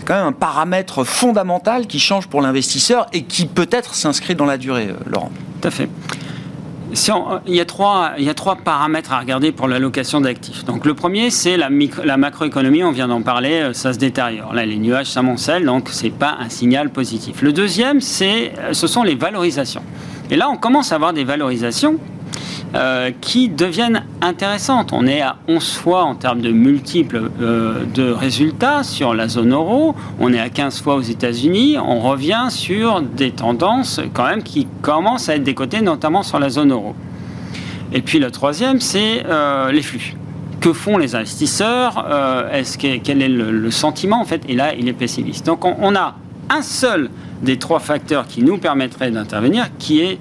quand 0.05 0.15
même 0.15 0.27
un 0.27 0.33
paramètre 0.33 1.05
fondamental 1.05 1.87
qui 1.87 1.99
change 1.99 2.27
pour 2.27 2.41
l'investisseur 2.41 3.07
et 3.13 3.23
qui 3.23 3.47
peut-être 3.47 3.95
s'inscrit 3.95 4.35
dans 4.35 4.47
la 4.47 4.57
durée, 4.57 4.89
Laurent. 5.07 5.31
Tout 5.61 5.69
à 5.69 5.71
fait 5.71 5.89
il, 7.47 7.55
y 7.55 7.61
a 7.61 7.65
trois, 7.65 8.13
il 8.19 8.25
y 8.25 8.31
a 8.31 8.35
trois 8.35 8.57
paramètres 8.57 9.13
à 9.13 9.19
regarder 9.19 9.53
pour 9.53 9.69
l'allocation 9.69 10.21
d'actifs. 10.21 10.65
Donc 10.65 10.87
le 10.87 10.95
premier, 10.95 11.31
c'est 11.31 11.57
la, 11.57 11.69
la 12.05 12.17
macroéconomie, 12.17 12.83
on 12.83 12.93
vient 12.93 13.09
d'en 13.09 13.23
parler, 13.23 13.61
euh, 13.61 13.73
ça 13.73 13.93
se 13.93 13.99
détériore. 13.99 14.55
Là, 14.55 14.65
les 14.65 14.79
nuages 14.79 15.07
s'amoncellent, 15.07 15.65
donc 15.65 15.89
ce 15.91 16.05
n'est 16.05 16.11
pas 16.11 16.37
un 16.41 16.49
signal 16.49 16.91
positif. 16.91 17.43
Le 17.43 17.53
deuxième, 17.53 17.99
euh, 18.23 18.73
ce 18.73 18.87
sont 18.87 19.03
les 19.03 19.15
valorisations. 19.15 19.83
Et 20.31 20.37
là, 20.37 20.49
on 20.51 20.57
commence 20.57 20.93
à 20.93 20.97
avoir 20.97 21.13
des 21.13 21.25
valorisations 21.25 21.99
euh, 22.75 23.11
qui 23.21 23.49
deviennent 23.49 24.05
intéressantes. 24.21 24.93
On 24.93 25.07
est 25.07 25.21
à 25.21 25.37
11 25.49 25.73
fois 25.73 26.05
en 26.05 26.15
termes 26.15 26.41
de 26.41 26.51
multiples 26.51 27.31
euh, 27.41 27.85
de 27.95 28.11
résultats 28.11 28.83
sur 28.83 29.15
la 29.15 29.29
zone 29.29 29.53
euro, 29.53 29.95
on 30.21 30.33
est 30.33 30.41
à 30.41 30.49
15 30.49 30.83
fois 30.83 30.97
aux 30.97 31.03
États-Unis, 31.03 31.77
on 31.79 32.01
revient 32.01 32.47
sur 32.51 33.03
des 33.03 33.31
tendances 33.31 34.01
quand 34.13 34.27
même 34.27 34.43
qui 34.43 34.67
commencent 34.83 35.29
à 35.29 35.37
être 35.37 35.45
décotées, 35.45 35.81
notamment 35.81 36.23
sur 36.23 36.39
la 36.39 36.51
zone 36.51 36.73
euro. 36.73 36.95
Et 37.93 38.03
puis 38.03 38.19
le 38.19 38.31
troisième, 38.31 38.81
c'est 38.81 39.25
euh, 39.27 39.73
les 39.73 39.83
flux. 39.83 40.15
Que 40.61 40.73
font 40.73 40.99
les 40.99 41.15
investisseurs 41.15 42.05
Est-ce 42.53 42.77
que, 42.79 42.99
Quel 42.99 43.23
est 43.23 43.29
le, 43.29 43.71
sentiment 43.71 44.21
en 44.21 44.25
fait? 44.25 44.43
Et 44.49 44.57
là, 44.57 44.75
il 44.75 44.89
est 44.89 44.93
pessimiste. 44.93 45.47
Donc 45.47 45.65
on 45.65 45.95
a 45.95 46.17
un 46.51 46.63
seul 46.63 47.11
des 47.43 47.59
trois 47.59 47.79
facteurs 47.79 48.27
qui 48.27 48.43
nous 48.43 48.59
permettraient 48.59 49.11
d'intervenir 49.11 49.69
qui 49.79 50.01
est 50.01 50.19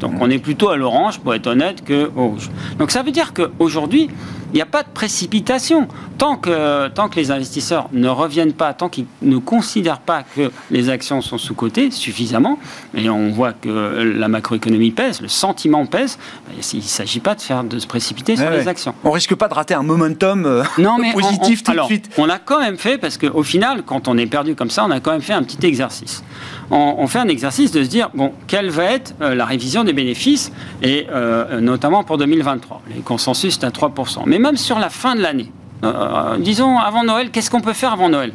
Donc 0.00 0.12
on 0.20 0.30
est 0.30 0.38
plutôt 0.38 0.70
à 0.70 0.76
l'orange, 0.76 1.20
pour 1.20 1.34
être 1.34 1.46
honnête, 1.46 1.84
que 1.84 2.10
au 2.16 2.28
rouge. 2.28 2.50
Donc 2.78 2.90
ça 2.90 3.02
veut 3.02 3.10
dire 3.10 3.32
qu'aujourd'hui, 3.34 4.08
il 4.52 4.56
n'y 4.56 4.62
a 4.62 4.66
pas 4.66 4.82
de 4.82 4.88
précipitation. 4.88 5.88
Tant 6.18 6.36
que, 6.36 6.88
tant 6.88 7.08
que 7.08 7.16
les 7.16 7.30
investisseurs 7.30 7.88
ne 7.92 8.08
reviennent 8.08 8.52
pas, 8.52 8.74
tant 8.74 8.88
qu'ils 8.88 9.06
ne 9.22 9.38
considèrent 9.38 10.00
pas 10.00 10.22
que 10.22 10.50
les 10.70 10.88
actions 10.88 11.20
sont 11.20 11.38
sous-cotées 11.38 11.90
suffisamment, 11.90 12.58
et 12.94 13.08
on 13.10 13.30
voit 13.30 13.52
que 13.52 13.68
la 13.68 14.28
macroéconomie 14.28 14.90
pèse, 14.90 15.20
le 15.20 15.28
sentiment 15.28 15.86
pèse, 15.86 16.18
ben, 16.46 16.54
il 16.72 16.78
ne 16.78 16.82
s'agit 16.82 17.20
pas 17.20 17.34
de, 17.34 17.40
faire, 17.40 17.64
de 17.64 17.78
se 17.78 17.86
précipiter 17.86 18.36
sur 18.36 18.50
les 18.50 18.68
actions. 18.68 18.94
On 19.04 19.10
risque 19.10 19.34
pas 19.34 19.48
de 19.48 19.54
rater 19.54 19.74
un 19.74 19.82
momentum 19.82 20.46
euh, 20.46 20.62
non, 20.78 20.98
mais 20.98 21.12
positif 21.14 21.62
tout 21.62 21.72
de 21.72 21.82
suite. 21.82 22.10
On 22.18 22.28
a 22.28 22.38
quand 22.38 22.60
même 22.60 22.76
fait, 22.76 22.98
parce 22.98 23.18
qu'au 23.18 23.42
final, 23.42 23.82
quand 23.84 24.08
on 24.08 24.16
est 24.18 24.26
perdu 24.26 24.54
comme 24.54 24.70
ça, 24.70 24.84
on 24.84 24.90
a 24.90 25.00
quand 25.00 25.12
même 25.12 25.22
fait 25.22 25.32
un 25.32 25.42
petit 25.42 25.66
exercice. 25.66 26.22
On, 26.70 27.06
fait 27.06 27.18
un 27.18 27.28
exercice 27.28 27.70
de 27.70 27.84
se 27.84 27.88
dire, 27.88 28.08
bon, 28.14 28.32
quelle 28.46 28.70
va 28.70 28.84
être 28.84 29.14
euh, 29.20 29.34
la 29.34 29.44
révision 29.44 29.84
des 29.84 29.92
bénéfices, 29.92 30.52
et 30.82 31.06
euh, 31.10 31.60
notamment 31.60 32.02
pour 32.02 32.16
2023. 32.16 32.82
Les 32.94 33.02
consensus, 33.02 33.58
c'est 33.60 33.66
à 33.66 33.70
3%. 33.70 34.22
Mais 34.26 34.38
même 34.42 34.56
sur 34.56 34.78
la 34.78 34.90
fin 34.90 35.14
de 35.14 35.22
l'année. 35.22 35.50
Euh, 35.84 35.92
euh, 35.92 36.38
disons, 36.38 36.78
avant 36.78 37.04
Noël, 37.04 37.30
qu'est-ce 37.30 37.50
qu'on 37.50 37.60
peut 37.60 37.72
faire 37.72 37.92
avant 37.92 38.08
Noël? 38.08 38.32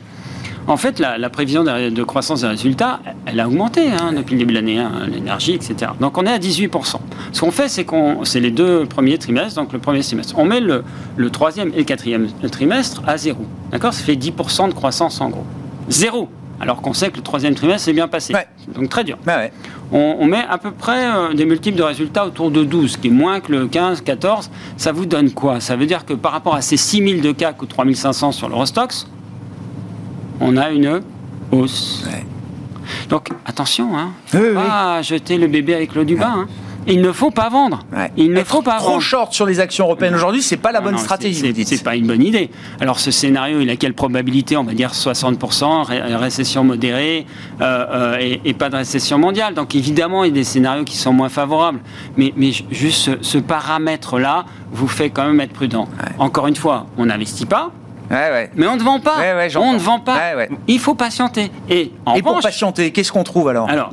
En 0.67 0.75
fait, 0.75 0.99
la, 0.99 1.29
prévision 1.29 1.63
de, 1.63 2.03
croissance 2.03 2.41
des 2.41 2.47
résultats, 2.47 2.99
elle 3.25 3.39
a 3.39 3.47
augmenté 3.47 3.89
hein, 3.89 4.11
depuis 4.11 4.33
le 4.33 4.39
début 4.39 4.53
de 4.53 4.59
l'année, 4.59 4.79
hein, 4.79 4.91
l'énergie, 5.09 5.53
etc. 5.53 5.91
Donc 6.01 6.17
on 6.17 6.25
est 6.25 6.31
à 6.31 6.39
18%. 6.39 6.95
Ce 7.31 7.39
qu'on 7.39 7.51
fait, 7.51 7.69
c'est 7.69 7.85
qu'on, 7.85 8.25
c'est 8.25 8.41
les 8.41 8.51
deux 8.51 8.85
premiers 8.85 9.17
trimestres, 9.17 9.55
donc 9.55 9.71
le 9.71 9.79
premier 9.79 10.01
trimestre. 10.01 10.33
On 10.37 10.43
met 10.43 10.59
le, 10.59 10.83
le 11.15 11.29
troisième 11.29 11.69
et 11.73 11.77
le 11.77 11.83
quatrième 11.85 12.27
trimestre 12.51 13.01
à 13.07 13.15
zéro. 13.15 13.45
D'accord? 13.71 13.93
Ça 13.93 14.03
fait 14.03 14.15
10% 14.15 14.67
de 14.67 14.73
croissance 14.73 15.21
en 15.21 15.29
gros. 15.29 15.45
Zéro 15.87 16.27
alors 16.59 16.81
qu'on 16.81 16.93
sait 16.93 17.09
que 17.11 17.17
le 17.17 17.23
troisième 17.23 17.55
trimestre 17.55 17.85
s'est 17.85 17.93
bien 17.93 18.07
passé. 18.07 18.33
Donc 18.73 18.89
très 18.89 19.03
dur. 19.03 19.17
On, 19.91 20.25
met 20.25 20.43
à 20.49 20.57
peu 20.57 20.71
près 20.71 21.05
euh, 21.05 21.33
des 21.33 21.45
multiples 21.45 21.77
de 21.77 21.83
résultats 21.83 22.25
autour 22.25 22.51
de 22.51 22.63
12, 22.63 22.97
qui 22.97 23.07
est 23.07 23.11
moins 23.11 23.39
que 23.39 23.51
le 23.51 23.67
15, 23.67 24.01
14. 24.01 24.49
Ça 24.75 24.91
vous 24.91 25.05
donne 25.05 25.31
quoi? 25.31 25.59
Ça 25.59 25.75
veut 25.75 25.85
dire 25.85 26.05
que 26.05 26.13
par 26.13 26.31
rapport 26.31 26.55
à 26.55 26.61
ces 26.61 26.77
6000 26.77 27.21
de 27.21 27.31
CAC 27.31 27.61
ou 27.61 27.65
3500 27.65 28.33
sur 28.33 28.49
l'Eurostox, 28.49 29.07
on 30.39 30.57
a 30.57 30.71
une 30.71 31.01
hausse. 31.51 32.05
Donc 33.09 33.29
attention, 33.45 33.97
hein, 33.97 34.11
pas 34.31 35.01
jeter 35.01 35.37
le 35.37 35.47
bébé 35.47 35.73
avec 35.73 35.95
l'eau 35.95 36.03
du 36.03 36.15
bain. 36.15 36.33
Hein. 36.39 36.47
Il 36.87 37.01
ne 37.01 37.11
faut 37.11 37.31
pas 37.31 37.49
vendre. 37.49 37.79
Il 38.15 38.31
ne 38.31 38.43
faut 38.43 38.61
pas 38.61 38.77
trop 38.77 38.99
short 38.99 39.33
sur 39.33 39.45
les 39.45 39.59
actions 39.59 39.85
européennes 39.85 40.15
aujourd'hui, 40.15 40.41
c'est 40.41 40.57
pas 40.57 40.71
la 40.71 40.81
bonne 40.81 40.97
stratégie. 40.97 41.53
C'est 41.65 41.83
pas 41.83 41.95
une 41.95 42.07
bonne 42.07 42.23
idée. 42.23 42.49
Alors 42.79 42.99
ce 42.99 43.11
scénario, 43.11 43.59
il 43.59 43.69
a 43.69 43.75
quelle 43.75 43.93
probabilité 43.93 44.57
On 44.57 44.63
va 44.63 44.73
dire 44.73 44.91
60%, 44.91 46.15
récession 46.17 46.63
modérée 46.63 47.25
euh, 47.61 48.15
euh, 48.17 48.37
et, 48.43 48.53
pas 48.53 48.69
de 48.69 48.77
récession 48.77 49.19
mondiale. 49.19 49.53
Donc 49.53 49.75
évidemment, 49.75 50.23
il 50.23 50.29
y 50.29 50.31
a 50.31 50.33
des 50.33 50.43
scénarios 50.43 50.83
qui 50.83 50.97
sont 50.97 51.13
moins 51.13 51.29
favorables. 51.29 51.79
Mais, 52.15 52.33
mais 52.35 52.51
juste 52.71 53.21
ce, 53.21 53.37
paramètre-là 53.37 54.45
vous 54.71 54.87
fait 54.87 55.09
quand 55.09 55.25
même 55.25 55.39
être 55.39 55.53
prudent. 55.53 55.87
Encore 56.17 56.47
une 56.47 56.55
fois, 56.55 56.87
on 56.97 57.05
n'investit 57.05 57.45
pas. 57.45 57.71
Mais 58.09 58.67
on 58.67 58.77
ne 58.77 58.83
vend 58.83 58.99
pas. 58.99 59.17
on 59.57 59.73
ne 59.73 59.77
vend 59.77 59.99
pas. 59.99 60.17
Il 60.67 60.79
faut 60.79 60.95
patienter. 60.95 61.51
Et, 61.69 61.91
et 62.15 62.21
pour 62.21 62.39
patienter, 62.39 62.91
qu'est-ce 62.91 63.11
qu'on 63.11 63.23
trouve 63.23 63.49
alors? 63.49 63.69
Alors, 63.69 63.91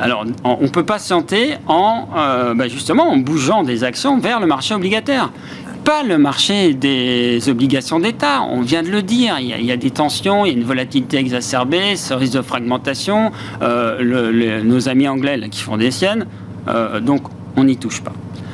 alors, 0.00 0.24
on 0.44 0.68
peut 0.68 0.84
patienter 0.84 1.54
en, 1.66 2.08
euh, 2.16 2.54
bah, 2.54 2.68
justement, 2.68 3.10
en 3.10 3.16
bougeant 3.16 3.62
des 3.62 3.84
actions 3.84 4.18
vers 4.18 4.40
le 4.40 4.46
marché 4.46 4.74
obligataire. 4.74 5.30
Pas 5.84 6.02
le 6.02 6.18
marché 6.18 6.74
des 6.74 7.48
obligations 7.48 8.00
d'État, 8.00 8.42
on 8.42 8.60
vient 8.60 8.82
de 8.82 8.88
le 8.88 9.02
dire, 9.02 9.38
il 9.38 9.64
y, 9.64 9.70
a, 9.70 9.76
des 9.76 9.90
tensions, 9.92 10.44
il 10.44 10.52
y 10.52 10.54
a 10.54 10.58
une 10.58 10.64
volatilité 10.64 11.16
exacerbée, 11.16 11.94
ce 11.94 12.12
risque 12.12 12.34
de 12.34 12.42
fragmentation, 12.42 13.30
euh, 13.62 14.62
nos 14.64 14.88
amis 14.88 15.06
anglais 15.06 15.40
qui 15.48 15.62
font 15.62 15.76
des 15.76 15.92
siennes, 15.92 16.26
euh, 16.66 16.98
donc 16.98 17.22
on 17.56 17.62
n'y 17.62 17.76
touche 17.76 18.00
pas. 18.02 18.12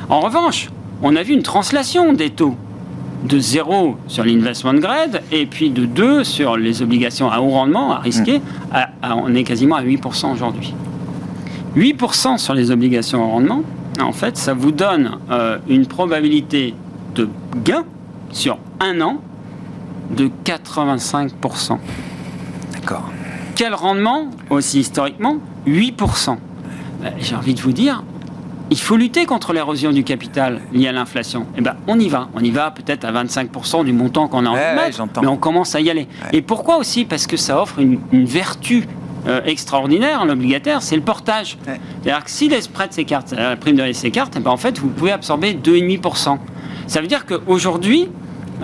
En 0.09 0.19
revanche, 0.19 0.69
on 1.01 1.15
a 1.15 1.23
vu 1.23 1.33
une 1.33 1.41
translation 1.41 2.13
des 2.13 2.29
taux 2.29 2.55
de 3.23 3.39
0 3.39 3.97
sur 4.07 4.25
l'investment 4.25 4.75
grade 4.75 5.23
et 5.31 5.47
puis 5.47 5.71
de 5.71 5.85
2 5.85 6.23
sur 6.23 6.55
les 6.55 6.83
obligations 6.83 7.31
à 7.31 7.39
haut 7.39 7.49
rendement, 7.49 7.93
à 7.93 7.99
risquer. 7.99 8.39
Mmh. 8.39 8.77
on 9.11 9.33
est 9.33 9.43
quasiment 9.43 9.75
à 9.75 9.83
8% 9.83 10.31
aujourd'hui. 10.33 10.75
8% 11.75 12.37
sur 12.37 12.53
les 12.53 12.71
obligations 12.71 13.23
au 13.23 13.29
rendement, 13.29 13.63
en 13.99 14.11
fait, 14.11 14.37
ça 14.37 14.53
vous 14.53 14.71
donne 14.71 15.17
euh, 15.29 15.57
une 15.67 15.85
probabilité 15.85 16.73
de 17.15 17.29
gain 17.63 17.83
sur 18.31 18.57
un 18.79 19.01
an 19.01 19.21
de 20.11 20.29
85%. 20.45 21.77
D'accord. 22.73 23.09
Quel 23.55 23.73
rendement 23.73 24.29
aussi 24.49 24.79
historiquement? 24.79 25.37
8%. 25.67 26.37
Ben, 27.01 27.13
j'ai 27.19 27.35
envie 27.35 27.53
de 27.53 27.61
vous 27.61 27.71
dire, 27.71 28.03
il 28.69 28.79
faut 28.79 28.97
lutter 28.97 29.25
contre 29.25 29.53
l'érosion 29.53 29.91
du 29.91 30.03
capital 30.03 30.61
liée 30.71 30.87
à 30.87 30.91
l'inflation. 30.91 31.45
Eh 31.57 31.61
ben, 31.61 31.75
on 31.87 31.99
y 31.99 32.09
va. 32.09 32.29
On 32.33 32.39
y 32.39 32.49
va 32.49 32.71
peut-être 32.71 33.05
à 33.05 33.11
25% 33.11 33.85
du 33.85 33.93
montant 33.93 34.27
qu'on 34.27 34.45
a 34.45 34.49
en 34.49 34.55
mais 34.55 35.27
on 35.27 35.37
commence 35.37 35.75
à 35.75 35.81
y 35.81 35.89
aller. 35.89 36.07
Et 36.31 36.41
pourquoi 36.41 36.77
aussi? 36.77 37.05
Parce 37.05 37.27
que 37.27 37.37
ça 37.37 37.61
offre 37.61 37.79
une, 37.79 37.99
une 38.11 38.25
vertu 38.25 38.87
euh, 39.27 39.41
extraordinaire, 39.45 40.25
l'obligataire, 40.25 40.81
c'est 40.81 40.95
le 40.95 41.01
portage. 41.01 41.57
C'est-à-dire 41.65 42.23
que 42.23 42.31
si 42.31 42.49
les 42.49 42.61
spreads 42.61 42.93
s'écartent, 42.93 43.33
euh, 43.33 43.51
la 43.51 43.55
prime 43.55 43.75
de 43.75 43.83
risque 43.83 44.01
s'écarte, 44.01 44.33
eh 44.37 44.39
ben, 44.39 44.51
en 44.51 44.57
fait, 44.57 44.79
vous 44.79 44.89
pouvez 44.89 45.11
absorber 45.11 45.53
2,5%. 45.53 46.37
Ça 46.87 47.01
veut 47.01 47.07
dire 47.07 47.25
qu'aujourd'hui, 47.25 48.09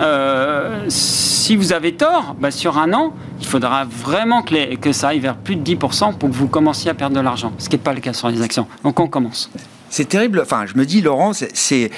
euh, 0.00 0.84
si 0.88 1.56
vous 1.56 1.72
avez 1.72 1.94
tort, 1.94 2.36
bah, 2.38 2.50
sur 2.50 2.78
un 2.78 2.92
an, 2.92 3.14
il 3.40 3.46
faudra 3.46 3.84
vraiment 3.84 4.42
que, 4.42 4.76
que, 4.76 4.92
ça 4.92 5.08
aille 5.08 5.18
vers 5.18 5.36
plus 5.36 5.56
de 5.56 5.62
10% 5.62 6.16
pour 6.16 6.28
que 6.28 6.34
vous 6.34 6.48
commenciez 6.48 6.90
à 6.90 6.94
perdre 6.94 7.16
de 7.16 7.20
l'argent, 7.20 7.52
ce 7.58 7.68
qui 7.68 7.76
n'est 7.76 7.82
pas 7.82 7.94
le 7.94 8.00
cas 8.00 8.12
sur 8.12 8.28
les 8.28 8.42
actions. 8.42 8.66
Donc 8.84 9.00
on 9.00 9.08
commence. 9.08 9.50
C'est 9.88 10.08
terrible. 10.08 10.40
Enfin, 10.40 10.66
je 10.66 10.76
me 10.76 10.84
dis, 10.84 11.00
Laurent, 11.00 11.32
c'est 11.32 11.90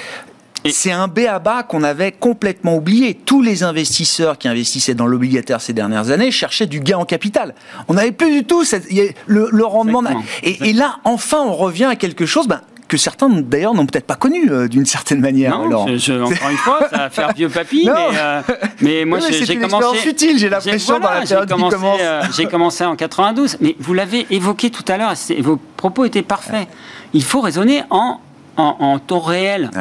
c'est 0.71 0.91
un 0.91 1.07
bas 1.07 1.63
qu'on 1.63 1.83
avait 1.83 2.11
complètement 2.11 2.75
oublié. 2.75 3.13
Tous 3.13 3.41
les 3.41 3.63
investisseurs 3.63 4.37
qui 4.37 4.47
investissaient 4.47 4.93
dans 4.93 5.07
l'obligataire 5.07 5.61
ces 5.61 5.73
dernières 5.73 6.11
années 6.11 6.31
cherchaient 6.31 6.67
du 6.67 6.79
gain 6.79 6.97
en 6.97 7.05
capital. 7.05 7.53
On 7.87 7.95
n'avait 7.95 8.11
plus 8.11 8.31
du 8.31 8.43
tout 8.45 8.63
le, 9.27 9.65
rendement. 9.65 10.03
Et, 10.43 10.73
là, 10.73 10.97
enfin, 11.03 11.39
on 11.41 11.53
revient 11.53 11.85
à 11.85 11.95
quelque 11.95 12.25
chose. 12.25 12.47
Ben, 12.47 12.61
que 12.89 12.97
certains 12.97 13.29
d'ailleurs 13.29 13.73
n'ont 13.73 13.87
peut-être 13.87 14.05
pas 14.05 14.15
connu 14.15 14.51
euh, 14.51 14.67
d'une 14.67 14.85
certaine 14.85 15.19
manière. 15.19 15.57
Non, 15.57 15.87
encore 15.87 15.87
une 15.87 16.57
fois, 16.57 16.79
ça 16.91 16.97
va 16.97 17.09
faire 17.09 17.33
vieux 17.33 17.49
papy, 17.49 17.85
mais, 17.87 18.17
euh, 18.19 18.41
mais, 18.81 19.05
moi 19.05 19.19
j'ai 19.19 19.57
commencé. 19.57 20.09
utile, 20.09 20.37
j'ai 20.37 20.49
l'impression 20.49 20.99
commence. 20.99 21.73
Euh, 21.99 22.45
commencé 22.51 22.85
en 22.85 22.95
92, 22.95 23.57
mais 23.61 23.75
vous 23.79 23.95
l'avez 23.95 24.27
évoqué 24.29 24.69
tout 24.69 24.83
à 24.87 24.97
l'heure, 24.97 25.13
vos 25.39 25.57
propos 25.75 26.05
étaient 26.05 26.21
parfaits. 26.21 26.67
Il 27.13 27.23
faut 27.23 27.41
raisonner 27.41 27.81
en 27.89 28.19
en, 28.57 28.99
temps 28.99 29.19
réel. 29.19 29.71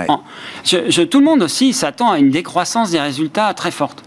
je, 0.64 1.02
tout 1.02 1.18
le 1.18 1.24
monde 1.24 1.42
aussi 1.42 1.72
s'attend 1.72 2.10
à 2.10 2.18
une 2.18 2.30
décroissance 2.30 2.90
des 2.90 3.00
résultats 3.00 3.52
très 3.54 3.70
forte. 3.70 4.02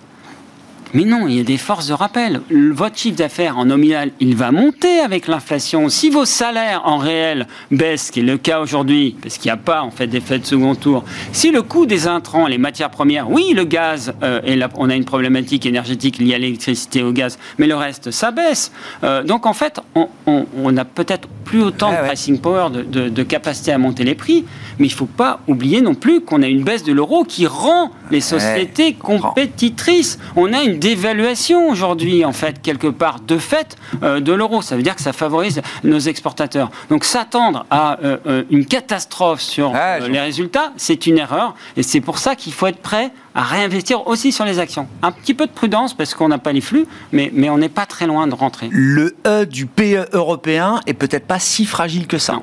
Mais 0.95 1.03
non, 1.03 1.27
il 1.27 1.35
y 1.35 1.39
a 1.41 1.43
des 1.43 1.57
forces 1.57 1.87
de 1.87 1.93
rappel. 1.93 2.39
Votre 2.49 2.97
chiffre 2.97 3.17
d'affaires 3.17 3.57
en 3.57 3.65
nominal, 3.65 4.11
il 4.21 4.33
va 4.33 4.51
monter 4.51 4.99
avec 4.99 5.27
l'inflation. 5.27 5.89
Si 5.89 6.09
vos 6.09 6.23
salaires 6.23 6.83
en 6.85 6.97
réel 6.97 7.47
baissent, 7.69 8.07
ce 8.07 8.11
qui 8.13 8.21
est 8.21 8.23
le 8.23 8.37
cas 8.37 8.61
aujourd'hui, 8.61 9.13
parce 9.21 9.37
qu'il 9.37 9.49
n'y 9.49 9.53
a 9.53 9.57
pas 9.57 9.81
en 9.81 9.91
fait 9.91 10.07
d'effet 10.07 10.39
de 10.39 10.45
second 10.45 10.73
tour, 10.73 11.03
si 11.33 11.51
le 11.51 11.63
coût 11.63 11.85
des 11.85 12.07
intrants, 12.07 12.47
les 12.47 12.57
matières 12.57 12.91
premières, 12.91 13.29
oui, 13.29 13.51
le 13.53 13.65
gaz, 13.65 14.13
euh, 14.23 14.39
et 14.45 14.57
on 14.75 14.89
a 14.89 14.95
une 14.95 15.03
problématique 15.03 15.65
énergétique 15.65 16.17
liée 16.17 16.35
à 16.35 16.37
l'électricité 16.37 16.99
et 16.99 17.03
au 17.03 17.11
gaz, 17.11 17.37
mais 17.57 17.67
le 17.67 17.75
reste, 17.75 18.11
ça 18.11 18.31
baisse. 18.31 18.71
Euh, 19.03 19.21
donc 19.21 19.45
en 19.45 19.53
fait, 19.53 19.81
on, 19.95 20.71
n'a 20.71 20.85
peut-être 20.85 21.27
plus 21.45 21.61
autant 21.61 21.91
de 21.91 21.97
pricing 22.07 22.39
power, 22.39 22.69
de, 22.71 23.23
capacité 23.23 23.71
à 23.71 23.77
monter 23.77 24.03
les 24.03 24.15
prix, 24.15 24.45
mais 24.79 24.87
il 24.87 24.91
ne 24.91 24.95
faut 24.95 25.05
pas 25.05 25.39
oublier 25.47 25.81
non 25.81 25.95
plus 25.95 26.21
qu'on 26.21 26.41
a 26.41 26.47
une 26.47 26.63
baisse 26.63 26.83
de 26.83 26.91
l'euro 26.91 27.23
qui 27.23 27.47
rend 27.47 27.91
les 28.11 28.21
sociétés 28.21 28.93
compétitrices. 28.93 30.19
On 30.35 30.51
a 30.53 30.63
une 30.63 30.79
d'évaluation 30.79 31.69
aujourd'hui, 31.69 32.25
en 32.25 32.33
fait, 32.33 32.61
quelque 32.61 32.87
part, 32.87 33.19
de 33.21 33.37
fait, 33.37 33.77
euh, 34.03 34.19
de 34.19 34.33
l'euro. 34.33 34.61
Ça 34.61 34.75
veut 34.75 34.83
dire 34.83 34.95
que 34.95 35.01
ça 35.01 35.13
favorise 35.13 35.61
nos 35.83 35.99
exportateurs. 35.99 36.71
Donc 36.89 37.05
s'attendre 37.05 37.65
à 37.69 37.99
euh, 38.03 38.17
euh, 38.27 38.43
une 38.49 38.65
catastrophe 38.65 39.41
sur 39.41 39.71
ah, 39.75 39.99
les 39.99 40.19
résultats, 40.19 40.73
c'est 40.77 41.07
une 41.07 41.17
erreur. 41.17 41.55
Et 41.77 41.83
c'est 41.83 42.01
pour 42.01 42.17
ça 42.17 42.35
qu'il 42.35 42.53
faut 42.53 42.67
être 42.67 42.81
prêt 42.81 43.11
à 43.35 43.43
réinvestir 43.43 44.07
aussi 44.07 44.31
sur 44.31 44.45
les 44.45 44.59
actions. 44.59 44.87
Un 45.03 45.11
petit 45.11 45.33
peu 45.33 45.45
de 45.45 45.51
prudence 45.51 45.93
parce 45.93 46.13
qu'on 46.13 46.29
n'a 46.29 46.37
pas 46.37 46.53
les 46.53 46.61
flux, 46.61 46.87
mais, 47.11 47.29
mais 47.33 47.49
on 47.49 47.57
n'est 47.57 47.69
pas 47.69 47.85
très 47.85 48.07
loin 48.07 48.27
de 48.27 48.33
rentrer. 48.33 48.69
Le 48.71 49.15
E 49.27 49.45
du 49.45 49.65
PE 49.65 50.07
européen 50.13 50.79
est 50.87 50.93
peut-être 50.93 51.27
pas 51.27 51.34
si 51.39 51.65
fragile 51.65 52.07
que 52.07 52.17
ça. 52.17 52.41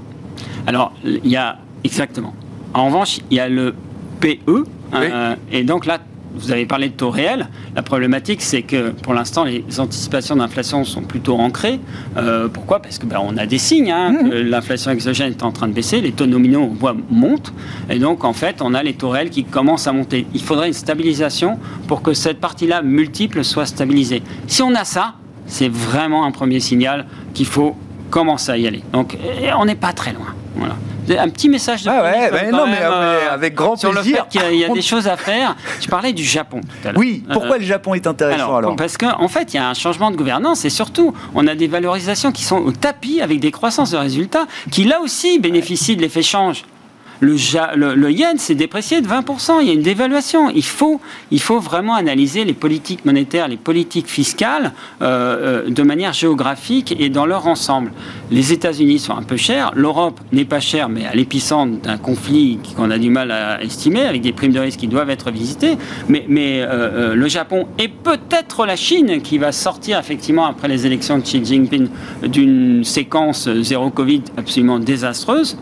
Alors, 0.66 0.92
il 1.04 1.28
y 1.28 1.36
a 1.36 1.58
exactement. 1.84 2.34
En 2.74 2.86
revanche, 2.86 3.20
il 3.30 3.36
y 3.36 3.40
a 3.40 3.48
le 3.48 3.74
PE, 4.20 4.64
et 5.50 5.64
donc 5.64 5.86
là, 5.86 5.98
vous 6.34 6.50
avez 6.50 6.66
parlé 6.66 6.88
de 6.88 6.94
taux 6.94 7.10
réel. 7.10 7.48
La 7.76 7.82
problématique, 7.82 8.40
c'est 8.42 8.62
que 8.62 8.90
pour 8.90 9.14
l'instant, 9.14 9.44
les 9.44 9.64
anticipations 9.78 10.36
d'inflation 10.36 10.84
sont 10.84 11.02
plutôt 11.02 11.36
ancrées. 11.36 11.78
Euh, 12.16 12.48
pourquoi? 12.48 12.80
Parce 12.80 12.98
que 12.98 13.06
ben, 13.06 13.18
on 13.22 13.36
a 13.36 13.46
des 13.46 13.58
signes 13.58 13.90
hein, 13.92 14.12
mmh. 14.12 14.30
l'inflation 14.30 14.90
exogène 14.90 15.32
est 15.32 15.42
en 15.42 15.52
train 15.52 15.68
de 15.68 15.72
baisser, 15.72 16.00
les 16.00 16.12
taux 16.12 16.26
nominaux 16.26 16.68
on 16.70 16.74
voit, 16.74 16.96
montent, 17.10 17.52
et 17.90 17.98
donc 17.98 18.24
en 18.24 18.32
fait, 18.32 18.62
on 18.62 18.74
a 18.74 18.82
les 18.82 18.94
taux 18.94 19.10
réels 19.10 19.30
qui 19.30 19.44
commencent 19.44 19.86
à 19.86 19.92
monter. 19.92 20.26
Il 20.34 20.42
faudrait 20.42 20.68
une 20.68 20.72
stabilisation 20.72 21.58
pour 21.86 22.02
que 22.02 22.14
cette 22.14 22.40
partie-là 22.40 22.82
multiple 22.82 23.44
soit 23.44 23.66
stabilisée. 23.66 24.22
Si 24.46 24.62
on 24.62 24.74
a 24.74 24.84
ça, 24.84 25.14
c'est 25.46 25.68
vraiment 25.68 26.24
un 26.24 26.30
premier 26.30 26.60
signal 26.60 27.06
qu'il 27.34 27.46
faut 27.46 27.76
commencer 28.12 28.52
à 28.52 28.56
y 28.56 28.66
aller. 28.66 28.82
Donc, 28.92 29.16
on 29.58 29.64
n'est 29.64 29.74
pas 29.74 29.92
très 29.92 30.12
loin. 30.12 30.28
Voilà 30.54 30.76
un 31.18 31.28
petit 31.28 31.48
message 31.48 31.82
de 31.82 31.90
ah 31.90 32.02
ouais, 32.02 32.50
non, 32.50 32.66
mais 32.66 32.78
euh, 32.80 33.32
avec 33.32 33.54
grand 33.54 33.76
sur 33.76 33.90
plaisir. 33.90 34.24
le 34.32 34.38
fait 34.38 34.48
qu'il 34.48 34.58
y 34.58 34.64
a, 34.64 34.68
des 34.68 34.82
choses 34.82 35.08
à 35.08 35.16
faire. 35.16 35.56
Tu 35.80 35.88
parlais 35.88 36.12
du 36.12 36.24
Japon. 36.24 36.60
Tout 36.60 36.88
à 36.88 36.92
oui, 36.96 37.24
pourquoi 37.32 37.58
le 37.58 37.64
Japon 37.64 37.94
est 37.94 38.06
intéressant 38.06 38.56
alors, 38.56 38.76
Parce 38.76 38.96
qu'en 38.96 39.20
en 39.20 39.28
fait, 39.28 39.54
il 39.54 39.56
y 39.56 39.60
a 39.60 39.68
un 39.68 39.74
changement 39.74 40.10
de 40.10 40.16
gouvernance 40.16 40.64
et 40.64 40.70
surtout, 40.70 41.14
on 41.34 41.46
a 41.46 41.54
des 41.54 41.66
valorisations 41.66 42.32
qui 42.32 42.44
sont 42.44 42.58
au 42.58 42.72
tapis 42.72 43.20
avec 43.20 43.40
des 43.40 43.50
croissances 43.50 43.90
de 43.90 43.96
résultats 43.96 44.46
qui 44.70 44.84
là 44.84 45.00
aussi 45.00 45.38
bénéficient 45.38 45.96
de 45.96 46.02
l'effet 46.02 46.22
change 46.22 46.64
le, 47.22 48.10
yen 48.10 48.36
s'est 48.36 48.54
déprécié 48.54 49.00
de 49.00 49.06
20%. 49.06 49.58
Il 49.60 49.68
y 49.68 49.70
a 49.70 49.74
une 49.74 49.82
dévaluation. 49.82 50.50
Il 50.50 50.62
faut, 50.64 51.00
vraiment 51.60 51.94
analyser 51.94 52.44
les 52.44 52.52
politiques 52.52 53.04
monétaires, 53.04 53.48
les 53.48 53.56
politiques 53.56 54.08
fiscales 54.08 54.72
euh, 55.00 55.62
euh, 55.66 55.70
de 55.70 55.82
manière 55.82 56.12
géographique 56.12 56.94
et 56.98 57.08
dans 57.08 57.26
leur 57.26 57.46
ensemble. 57.46 57.92
Les 58.30 58.52
États-Unis 58.52 58.98
sont 58.98 59.16
un 59.16 59.22
peu 59.22 59.36
chers. 59.36 59.72
L'Europe 59.74 60.20
n'est 60.32 60.44
pas 60.44 60.60
chère, 60.60 60.88
mais 60.88 61.06
à 61.06 61.14
l'épicentre 61.14 61.80
d'un 61.82 61.98
conflit 61.98 62.58
qu'on 62.76 62.90
a 62.90 62.98
du 62.98 63.10
mal 63.10 63.30
à 63.30 63.62
estimer, 63.62 64.02
avec 64.02 64.22
des 64.22 64.32
primes 64.32 64.52
de 64.52 64.60
risque 64.60 64.80
qui 64.80 64.88
doivent 64.88 65.10
être 65.10 65.30
visitées. 65.30 65.76
Mais, 66.08 66.24
mais 66.28 66.62
euh, 66.62 67.14
le 67.14 67.28
Japon 67.28 67.66
et 67.78 67.88
peut-être 67.88 68.66
la 68.66 68.76
Chine 68.76 69.22
qui 69.22 69.38
va 69.38 69.52
sortir 69.52 69.98
effectivement 69.98 70.46
après 70.46 70.68
les 70.68 70.86
élections 70.86 71.18
de 71.18 71.22
Xi 71.22 71.44
Jinping 71.44 71.88
d'une 72.26 72.82
séquence 72.84 73.48
zéro 73.48 73.90
Covid 73.90 74.22
absolument 74.36 74.78
désastreuse 74.78 75.56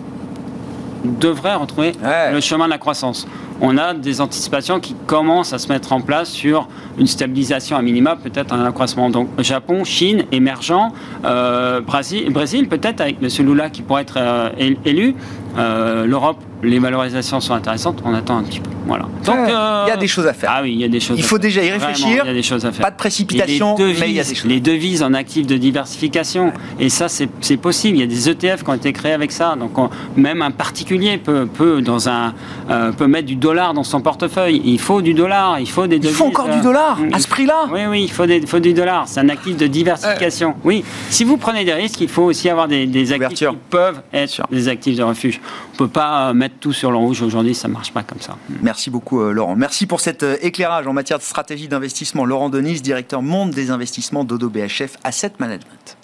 devrait 1.05 1.55
retrouver 1.55 1.93
le 2.33 2.41
chemin 2.41 2.67
de 2.67 2.71
la 2.71 2.79
croissance. 2.79 3.27
On 3.63 3.77
a 3.77 3.93
des 3.93 4.21
anticipations 4.23 4.81
qui 4.81 4.95
commencent 5.07 5.53
à 5.53 5.59
se 5.59 5.69
mettre 5.69 5.93
en 5.93 6.01
place 6.01 6.31
sur 6.31 6.67
une 6.99 7.07
stabilisation 7.07 7.77
à 7.77 7.83
minima, 7.83 8.17
peut-être 8.17 8.55
un 8.55 8.65
accroissement. 8.65 9.11
Donc 9.11 9.29
Japon, 9.39 9.85
Chine, 9.85 10.25
émergent, 10.33 10.93
euh, 11.25 11.81
Brésil, 11.83 12.33
Brésil 12.33 12.69
peut-être 12.69 13.03
avec 13.03 13.17
M. 13.23 13.29
Lula 13.47 13.69
qui 13.69 13.83
pourrait 13.83 14.03
être 14.03 14.17
euh, 14.17 14.51
élu, 14.87 15.15
euh, 15.59 16.07
l'Europe 16.07 16.39
les 16.63 16.79
valorisations 16.79 17.41
sont 17.41 17.55
intéressantes, 17.55 18.03
on 18.05 18.15
attend 18.15 18.39
un 18.39 18.43
petit 18.43 18.61
peu. 18.61 18.71
Voilà. 18.87 19.07
Donc, 19.25 19.37
euh, 19.37 19.85
il 19.87 19.91
y 19.91 19.93
a 19.93 19.97
des 19.97 20.07
choses 20.07 20.27
à 20.27 20.33
faire. 20.33 20.51
Ah 20.53 20.61
oui, 20.63 20.73
il 20.73 20.81
y 20.81 20.85
a 20.85 20.89
des 20.89 21.01
choses. 21.01 21.17
Il 21.19 21.25
faut 21.25 21.39
déjà 21.39 21.63
y 21.63 21.71
réfléchir. 21.71 22.23
il 22.25 22.27
y 22.27 22.31
a 22.31 22.35
des 22.35 22.43
choses 22.43 22.65
à 22.65 22.73
faire. 22.73 22.85
Pas 22.85 22.91
de 22.91 22.97
précipitation, 22.97 23.77
les 23.77 23.85
devises, 23.85 24.01
mais 24.01 24.09
il 24.11 24.15
y 24.17 24.21
a 24.21 24.25
des 24.25 24.35
choses. 24.35 24.51
Les 24.51 24.61
devises 24.61 25.03
en 25.03 25.15
actifs 25.15 25.47
de 25.47 25.57
diversification, 25.57 26.53
et 26.79 26.89
ça, 26.89 27.07
c'est 27.09 27.57
possible. 27.57 27.99
Il 27.99 28.01
y 28.01 28.05
a 28.05 28.07
des 28.07 28.29
ETF 28.29 28.65
qui 28.65 28.71
ont 28.71 28.75
été 28.75 28.93
créés 28.93 29.13
avec 29.13 29.33
ça. 29.33 29.55
Donc, 29.57 29.73
même 30.17 30.43
un 30.43 30.51
particulier 30.51 31.19
peut, 31.19 31.47
peut 31.47 31.83
dans 31.83 32.09
un, 32.09 32.35
euh, 32.71 32.93
peut 32.93 33.07
mettre 33.07 33.27
du 33.27 33.37
dollar 33.37 33.75
dans 33.75 33.85
son 33.85 34.01
portefeuille. 34.01 34.61
Il 34.65 34.81
faut 34.81 35.03
du 35.03 35.15
dollar, 35.15 35.61
il 35.61 35.69
faut 35.69 35.87
des 35.87 35.99
devises. 35.99 36.17
Il 36.17 36.17
faut 36.17 36.27
encore 36.27 36.49
du 36.49 36.61
dollar 36.61 36.99
à 37.13 37.19
ce 37.19 37.29
prix-là. 37.29 37.67
Oui, 37.73 37.81
oui, 37.89 38.03
il 38.05 38.11
faut, 38.11 38.27
des, 38.27 38.45
faut 38.47 38.59
du 38.59 38.73
dollar. 38.73 39.05
C'est 39.07 39.21
un 39.21 39.29
actif 39.29 39.57
de 39.57 39.67
diversification. 39.67 40.55
Oui. 40.65 40.85
Si 41.11 41.25
vous 41.25 41.37
prenez 41.37 41.65
des 41.65 41.75
risques, 41.75 42.01
il 42.01 42.09
faut 42.09 42.25
aussi 42.25 42.49
avoir 42.49 42.69
des, 42.69 42.87
des 42.87 43.13
actifs 43.13 43.49
qui 43.49 43.57
peuvent 43.69 44.01
être 44.13 44.43
des 44.51 44.69
actifs 44.69 44.97
de 44.97 45.03
refuge. 45.03 45.41
On 45.81 45.85
peut 45.85 45.93
pas 45.93 46.35
mettre 46.35 46.57
tout 46.61 46.75
sur 46.75 46.91
le 46.91 46.99
rouge 46.99 47.23
aujourd'hui, 47.23 47.55
ça 47.55 47.67
marche 47.67 47.91
pas 47.91 48.03
comme 48.03 48.21
ça. 48.21 48.37
Merci 48.61 48.91
beaucoup, 48.91 49.23
euh, 49.23 49.33
Laurent. 49.33 49.57
Merci 49.57 49.87
pour 49.87 50.01
cet 50.01 50.23
euh, 50.23 50.37
éclairage 50.43 50.87
en 50.87 50.93
matière 50.93 51.17
de 51.17 51.23
stratégie 51.23 51.69
d'investissement. 51.69 52.27
Laurent 52.27 52.51
Denis, 52.51 52.83
directeur 52.83 53.23
monde 53.23 53.53
des 53.53 53.71
investissements 53.71 54.25
d'Odo 54.25 54.51
BHF 54.51 54.99
Asset 55.05 55.33
Management. 55.39 55.97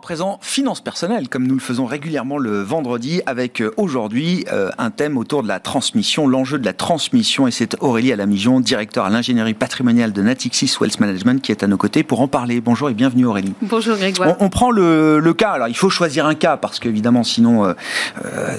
À 0.00 0.08
présent 0.10 0.38
finances 0.40 0.80
personnelles, 0.80 1.28
comme 1.28 1.46
nous 1.46 1.54
le 1.54 1.60
faisons 1.60 1.84
régulièrement 1.84 2.38
le 2.38 2.62
vendredi, 2.62 3.20
avec 3.26 3.60
euh, 3.60 3.70
aujourd'hui 3.76 4.46
euh, 4.50 4.70
un 4.78 4.90
thème 4.90 5.18
autour 5.18 5.42
de 5.42 5.48
la 5.48 5.60
transmission, 5.60 6.26
l'enjeu 6.26 6.58
de 6.58 6.64
la 6.64 6.72
transmission, 6.72 7.46
et 7.46 7.50
c'est 7.50 7.76
Aurélie 7.82 8.10
Alamijon, 8.10 8.60
directeur 8.60 9.04
à 9.04 9.10
l'ingénierie 9.10 9.52
patrimoniale 9.52 10.14
de 10.14 10.22
Natixis 10.22 10.74
Wealth 10.80 11.00
Management, 11.00 11.42
qui 11.42 11.52
est 11.52 11.62
à 11.62 11.66
nos 11.66 11.76
côtés 11.76 12.02
pour 12.02 12.22
en 12.22 12.28
parler. 12.28 12.62
Bonjour 12.62 12.88
et 12.88 12.94
bienvenue 12.94 13.26
Aurélie. 13.26 13.52
Bonjour 13.60 13.98
Grégoire. 13.98 14.36
On, 14.40 14.48
prend 14.48 14.70
le, 14.70 15.34
cas, 15.36 15.50
alors 15.50 15.68
il 15.68 15.76
faut 15.76 15.90
choisir 15.90 16.24
un 16.24 16.34
cas, 16.34 16.56
parce 16.56 16.80
qu'évidemment 16.80 17.22
sinon, 17.22 17.66
euh, 17.66 17.74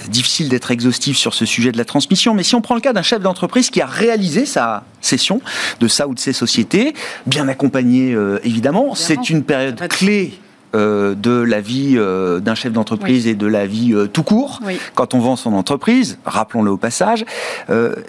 difficile 0.09 0.47
d'être 0.47 0.69
exhaustif 0.69 1.17
sur 1.17 1.33
ce 1.33 1.47
sujet 1.47 1.71
de 1.71 1.77
la 1.79 1.85
transmission, 1.85 2.35
mais 2.35 2.43
si 2.43 2.53
on 2.53 2.61
prend 2.61 2.75
le 2.75 2.81
cas 2.81 2.93
d'un 2.93 3.01
chef 3.01 3.19
d'entreprise 3.19 3.71
qui 3.71 3.81
a 3.81 3.87
réalisé 3.87 4.45
sa 4.45 4.83
cession 5.01 5.41
de 5.79 5.87
sa 5.87 6.07
ou 6.07 6.13
de 6.13 6.19
ses 6.19 6.33
sociétés, 6.33 6.93
bien 7.25 7.47
accompagné 7.47 8.15
évidemment, 8.43 8.93
c'est 8.93 9.31
une 9.31 9.43
période 9.43 9.79
clé 9.87 10.39
euh, 10.73 11.15
de 11.15 11.31
la 11.31 11.59
vie 11.59 11.95
euh, 11.97 12.39
d'un 12.39 12.55
chef 12.55 12.71
d'entreprise 12.71 13.27
et 13.27 13.35
de 13.35 13.45
la 13.45 13.65
vie 13.65 13.93
euh, 13.93 14.07
tout 14.07 14.23
court 14.23 14.61
quand 14.95 15.13
on 15.13 15.19
vend 15.19 15.35
son 15.35 15.53
entreprise, 15.53 16.17
rappelons-le 16.23 16.71
au 16.71 16.77
passage, 16.77 17.25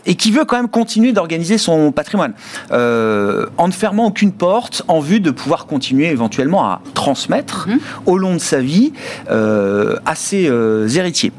et 0.07 0.14
qui 0.14 0.31
veut 0.31 0.44
quand 0.44 0.57
même 0.57 0.68
continuer 0.68 1.12
d'organiser 1.12 1.59
son 1.59 1.92
patrimoine 1.92 2.35
en 2.70 3.68
ne 3.68 3.72
fermant 3.72 4.07
aucune 4.07 4.33
porte 4.33 4.83
en 4.88 5.01
vue 5.01 5.20
de 5.20 5.31
pouvoir 5.31 5.66
continuer 5.66 6.09
éventuellement 6.09 6.64
à 6.64 6.81
transmettre 6.94 7.68
mhm. 7.68 7.79
au 8.07 8.18
long 8.18 8.35
de 8.35 8.40
sa 8.40 8.61
vie 8.61 8.92
à 9.29 10.14
ses 10.14 10.46
héritiers. 10.96 11.33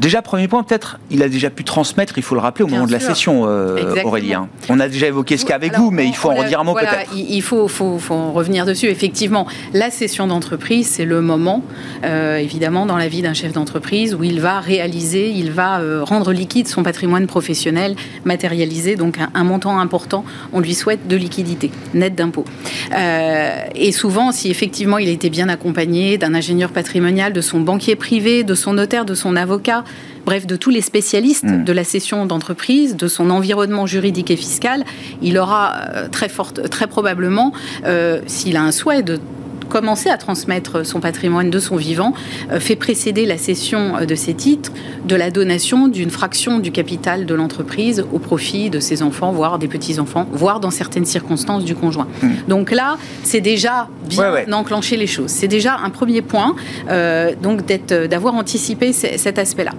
déjà, 0.00 0.22
premier 0.22 0.48
point, 0.48 0.62
peut-être, 0.62 0.98
il 1.10 1.22
a 1.22 1.28
déjà 1.28 1.50
pu 1.50 1.64
transmettre, 1.64 2.18
il 2.18 2.22
faut 2.22 2.34
le 2.34 2.40
rappeler, 2.40 2.64
au 2.64 2.68
moment 2.68 2.86
de 2.86 2.92
la 2.92 3.00
session, 3.00 3.42
Aurélien. 4.04 4.48
On 4.68 4.80
a 4.80 4.88
déjà 4.88 5.06
évoqué 5.06 5.36
ce 5.36 5.44
cas 5.44 5.54
avec 5.54 5.76
vous, 5.76 5.90
mais 5.90 6.06
il 6.06 6.16
faut 6.16 6.30
en 6.30 6.34
redire 6.34 6.60
un 6.60 6.64
mot 6.64 6.74
peut-être. 6.74 7.12
Il 7.14 7.42
faut, 7.42 7.68
faut, 7.68 7.98
faut, 7.98 8.32
revenir 8.32 8.66
dessus, 8.66 8.86
effectivement 8.86 9.46
la 9.84 9.90
session 9.90 10.26
d'entreprise, 10.26 10.88
c'est 10.88 11.04
le 11.04 11.20
moment, 11.20 11.62
euh, 12.04 12.38
évidemment, 12.38 12.86
dans 12.86 12.96
la 12.96 13.06
vie 13.06 13.20
d'un 13.20 13.34
chef 13.34 13.52
d'entreprise 13.52 14.14
où 14.14 14.24
il 14.24 14.40
va 14.40 14.58
réaliser, 14.58 15.28
il 15.28 15.50
va 15.50 15.80
euh, 15.80 16.02
rendre 16.02 16.32
liquide 16.32 16.68
son 16.68 16.82
patrimoine 16.82 17.26
professionnel, 17.26 17.94
matérialiser 18.24 18.96
donc 18.96 19.18
un, 19.34 19.44
montant 19.44 19.78
important. 19.78 20.24
On 20.54 20.60
lui 20.60 20.72
souhaite 20.72 21.06
de 21.06 21.16
liquidité, 21.16 21.70
nette 21.92 22.14
d'impôts. 22.14 22.46
Euh, 22.96 23.58
et 23.74 23.92
souvent, 23.92 24.32
si 24.32 24.50
effectivement 24.50 24.96
il 24.96 25.10
était 25.10 25.28
bien 25.28 25.50
accompagné 25.50 26.16
d'un 26.16 26.32
ingénieur 26.32 26.70
patrimonial, 26.70 27.34
de 27.34 27.42
son 27.42 27.60
banquier 27.60 27.94
privé, 27.94 28.42
de 28.42 28.54
son 28.54 28.72
notaire, 28.72 29.04
de 29.04 29.14
son 29.14 29.36
avocat, 29.36 29.84
bref, 30.24 30.46
de 30.46 30.56
tous 30.56 30.70
les 30.70 30.80
spécialistes 30.80 31.44
hmm. 31.44 31.62
de 31.62 31.72
la 31.74 31.84
cession 31.84 32.24
d'entreprise, 32.24 32.96
de 32.96 33.06
son 33.06 33.28
environnement 33.28 33.84
juridique 33.84 34.30
et 34.30 34.36
fiscal, 34.36 34.82
il 35.20 35.36
aura 35.36 35.74
très, 36.10 36.30
forte, 36.30 36.70
très 36.70 36.86
probablement, 36.86 37.52
s'il 38.26 38.56
a 38.56 38.62
un 38.62 38.72
souhait 38.72 39.02
de 39.02 39.20
commencer 39.68 40.08
à 40.08 40.16
transmettre 40.16 40.86
son 40.86 41.00
patrimoine 41.00 41.50
de 41.50 41.58
son 41.58 41.76
vivant 41.76 42.14
euh, 42.50 42.60
fait 42.60 42.76
précéder 42.76 43.26
la 43.26 43.38
cession 43.38 43.96
euh, 43.96 44.04
de 44.04 44.14
ses 44.14 44.34
titres 44.34 44.72
de 45.06 45.16
la 45.16 45.30
donation 45.30 45.88
d'une 45.88 46.10
fraction 46.10 46.58
du 46.58 46.72
capital 46.72 47.26
de 47.26 47.34
l'entreprise 47.34 48.04
au 48.12 48.18
profit 48.18 48.70
de 48.70 48.80
ses 48.80 49.02
enfants, 49.02 49.32
voire 49.32 49.58
des 49.58 49.68
petits-enfants, 49.68 50.26
voire 50.32 50.60
dans 50.60 50.70
certaines 50.70 51.04
circonstances 51.04 51.64
du 51.64 51.74
conjoint. 51.74 52.06
Hmm. 52.22 52.32
Donc 52.48 52.70
là, 52.70 52.96
c'est 53.22 53.40
déjà 53.40 53.88
bien 54.08 54.44
d'enclencher 54.48 54.96
les 54.96 55.06
choses. 55.06 55.30
C'est 55.30 55.48
déjà 55.48 55.76
un 55.76 55.90
premier 55.90 56.22
point, 56.22 56.54
euh, 56.90 57.32
donc 57.42 57.66
d'avoir 57.66 58.34
anticipé 58.34 58.92
cet 58.92 59.38
aspect-là. 59.38 59.72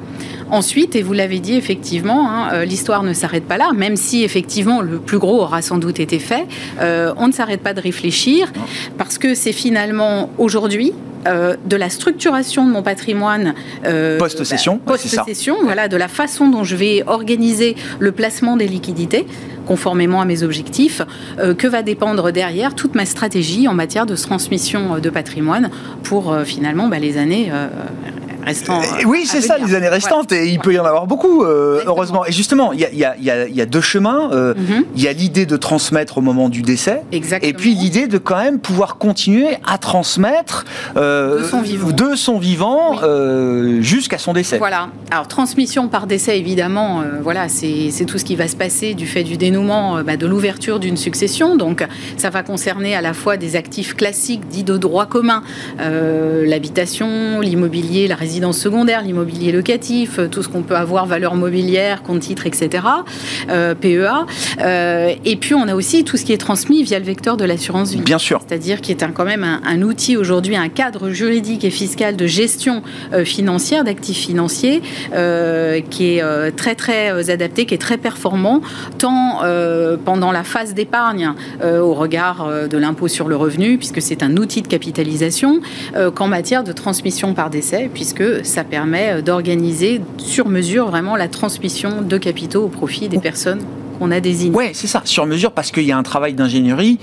Ensuite, 0.51 0.95
et 0.95 1.01
vous 1.01 1.13
l'avez 1.13 1.39
dit 1.39 1.55
effectivement, 1.55 2.29
hein, 2.29 2.65
l'histoire 2.65 3.01
ne 3.01 3.13
s'arrête 3.13 3.45
pas 3.45 3.57
là, 3.57 3.71
même 3.75 3.95
si 3.95 4.23
effectivement 4.23 4.81
le 4.81 4.99
plus 4.99 5.17
gros 5.17 5.41
aura 5.41 5.61
sans 5.63 5.77
doute 5.77 5.99
été 5.99 6.19
fait. 6.19 6.45
on 6.79 7.27
ne 7.27 7.31
s'arrête 7.31 7.61
pas 7.61 7.73
de 7.73 7.81
réfléchir 7.81 8.51
parce 8.97 9.17
que 9.17 9.33
c'est 9.33 9.51
finalement 9.51 9.74
finalement 9.75 10.29
aujourd'hui 10.37 10.93
euh, 11.27 11.57
de 11.65 11.75
la 11.75 11.89
structuration 11.89 12.65
de 12.65 12.71
mon 12.71 12.81
patrimoine 12.81 13.55
euh, 13.85 14.17
post-session, 14.17 14.75
bah, 14.75 14.93
post-session, 14.93 15.57
voilà, 15.63 15.89
de 15.89 15.97
la 15.97 16.07
façon 16.07 16.47
dont 16.47 16.63
je 16.63 16.77
vais 16.77 17.03
organiser 17.05 17.75
le 17.99 18.13
placement 18.13 18.55
des 18.55 18.67
liquidités 18.69 19.25
conformément 19.65 20.21
à 20.21 20.25
mes 20.25 20.43
objectifs, 20.43 21.01
euh, 21.39 21.53
que 21.53 21.67
va 21.67 21.81
dépendre 21.81 22.31
derrière 22.31 22.73
toute 22.73 22.95
ma 22.95 23.05
stratégie 23.05 23.67
en 23.67 23.73
matière 23.73 24.05
de 24.05 24.15
transmission 24.15 24.99
de 24.99 25.09
patrimoine 25.09 25.71
pour 26.03 26.33
finalement 26.45 26.87
bah, 26.87 26.99
les 26.99 27.17
années 27.17 27.51
restants. 28.45 28.81
oui, 29.05 29.25
c'est 29.25 29.41
ça, 29.41 29.57
les 29.57 29.75
années 29.75 29.89
restantes, 29.89 30.31
et 30.31 30.47
il 30.47 30.59
peut 30.59 30.73
y 30.73 30.79
en 30.79 30.85
avoir 30.85 31.07
beaucoup, 31.07 31.43
heureusement. 31.43 32.25
Et 32.25 32.31
justement, 32.31 32.73
il 32.73 32.79
y 32.79 33.03
a, 33.05 33.15
y 33.17 33.61
a, 33.61 33.65
deux 33.65 33.81
chemins. 33.81 34.29
Mhm. 34.29 34.85
Il 34.95 35.01
y 35.01 35.07
a 35.07 35.13
l'idée 35.13 35.45
de 35.45 35.57
transmettre 35.57 36.17
au 36.17 36.21
moment 36.21 36.49
du 36.49 36.61
décès, 36.61 37.01
Exactement. 37.11 37.49
et 37.49 37.53
puis 37.53 37.73
l'idée 37.73 38.07
de 38.07 38.17
quand 38.17 38.37
même 38.37 38.59
pouvoir 38.59 38.97
continuer 38.97 39.57
à 39.65 39.77
transmettre 39.77 40.65
de 40.95 41.43
son 41.49 41.61
vivant, 41.61 41.91
de 41.91 42.15
son 42.15 42.37
vivant 42.37 42.99
jusqu'à 43.81 44.17
son 44.17 44.33
décès. 44.33 44.57
Voilà. 44.57 44.89
Alors 45.11 45.27
transmission 45.27 45.87
par 45.87 46.07
décès, 46.07 46.37
évidemment, 46.37 47.03
voilà, 47.21 47.49
c'est 47.49 48.05
tout 48.05 48.17
ce 48.17 48.25
qui 48.25 48.35
va 48.35 48.47
se 48.47 48.55
passer 48.55 48.93
du 48.93 49.07
fait 49.07 49.23
du 49.23 49.37
dénouement 49.37 50.03
bah, 50.03 50.17
de 50.17 50.27
l'ouverture 50.27 50.79
d'une 50.79 50.97
succession. 50.97 51.55
Donc, 51.55 51.85
ça 52.17 52.29
va 52.29 52.43
concerner 52.43 52.95
à 52.95 53.01
la 53.01 53.13
fois 53.13 53.37
des 53.37 53.55
actifs 53.55 53.95
classiques 53.95 54.47
dits 54.47 54.63
de 54.63 54.77
droit 54.77 55.05
commun, 55.05 55.43
euh, 55.79 56.45
l'habitation, 56.45 57.39
l'immobilier, 57.39 58.07
la 58.07 58.15
résidence 58.15 58.34
secondaire, 58.53 59.01
l'immobilier 59.01 59.51
locatif, 59.51 60.19
euh, 60.19 60.27
tout 60.27 60.43
ce 60.43 60.49
qu'on 60.49 60.61
peut 60.61 60.75
avoir, 60.75 61.05
valeur 61.05 61.35
mobilière, 61.35 62.03
compte 62.03 62.21
titre, 62.21 62.45
etc., 62.45 62.83
euh, 63.49 63.75
PEA. 63.75 64.25
et 65.23 65.35
puis, 65.35 65.53
on 65.53 65.67
a 65.67 65.75
aussi 65.75 66.03
tout 66.03 66.17
ce 66.17 66.25
qui 66.25 66.33
est 66.33 66.37
transmis 66.37 66.83
via 66.83 66.99
le 66.99 67.05
vecteur 67.05 67.37
de 67.37 67.45
l'assurance 67.45 67.91
vie. 67.91 68.01
Bien 68.01 68.17
sûr. 68.17 68.41
C'est-à-dire 68.47 68.81
qui 68.81 68.91
est 68.91 69.03
un, 69.03 69.11
quand 69.11 69.25
même 69.25 69.43
un, 69.43 69.81
outil 69.81 70.17
aujourd'hui, 70.17 70.55
un 70.55 70.69
cadre 70.69 71.09
juridique 71.09 71.63
et 71.63 71.69
fiscal 71.69 72.15
de 72.15 72.27
gestion 72.27 72.81
financière 73.23 73.83
d'actifs 73.83 74.17
financiers 74.17 74.81
qui 75.89 76.17
est 76.17 76.55
très, 76.55 76.75
très 76.75 77.29
adapté, 77.29 77.65
qui 77.65 77.73
est 77.73 77.79
très 77.79 77.97
performant, 77.97 78.61
tant 78.97 79.41
pendant 80.03 80.31
la 80.31 80.43
phase 80.43 80.73
d'épargne 80.73 81.33
au 81.63 81.93
regard 81.93 82.49
de 82.69 82.77
l'impôt 82.77 83.07
sur 83.07 83.27
le 83.27 83.35
revenu, 83.35 83.77
puisque 83.77 84.01
c'est 84.01 84.23
un 84.23 84.37
outil 84.37 84.61
de 84.61 84.67
capitalisation, 84.67 85.61
euh, 85.95 86.11
qu'en 86.11 86.27
matière 86.27 86.63
de 86.63 86.71
transmission 86.71 87.33
par 87.33 87.49
décès, 87.49 87.89
puisque 87.93 88.21
ça 88.43 88.63
permet 88.63 89.21
d'organiser 89.21 90.01
sur 90.17 90.47
mesure 90.47 90.89
vraiment 90.89 91.15
la 91.15 91.27
transmission 91.27 92.01
de 92.01 92.17
capitaux 92.17 92.63
au 92.63 92.69
profit 92.69 93.09
des 93.09 93.19
personnes 93.19 93.61
qu'on 93.97 94.11
a 94.11 94.19
désigné. 94.19 94.55
Oui, 94.55 94.65
c'est 94.73 94.87
ça, 94.87 95.01
sur 95.05 95.25
mesure, 95.25 95.51
parce 95.51 95.71
qu'il 95.71 95.83
y 95.83 95.91
a 95.91 95.97
un 95.97 96.03
travail 96.03 96.33
d'ingénierie 96.33 96.99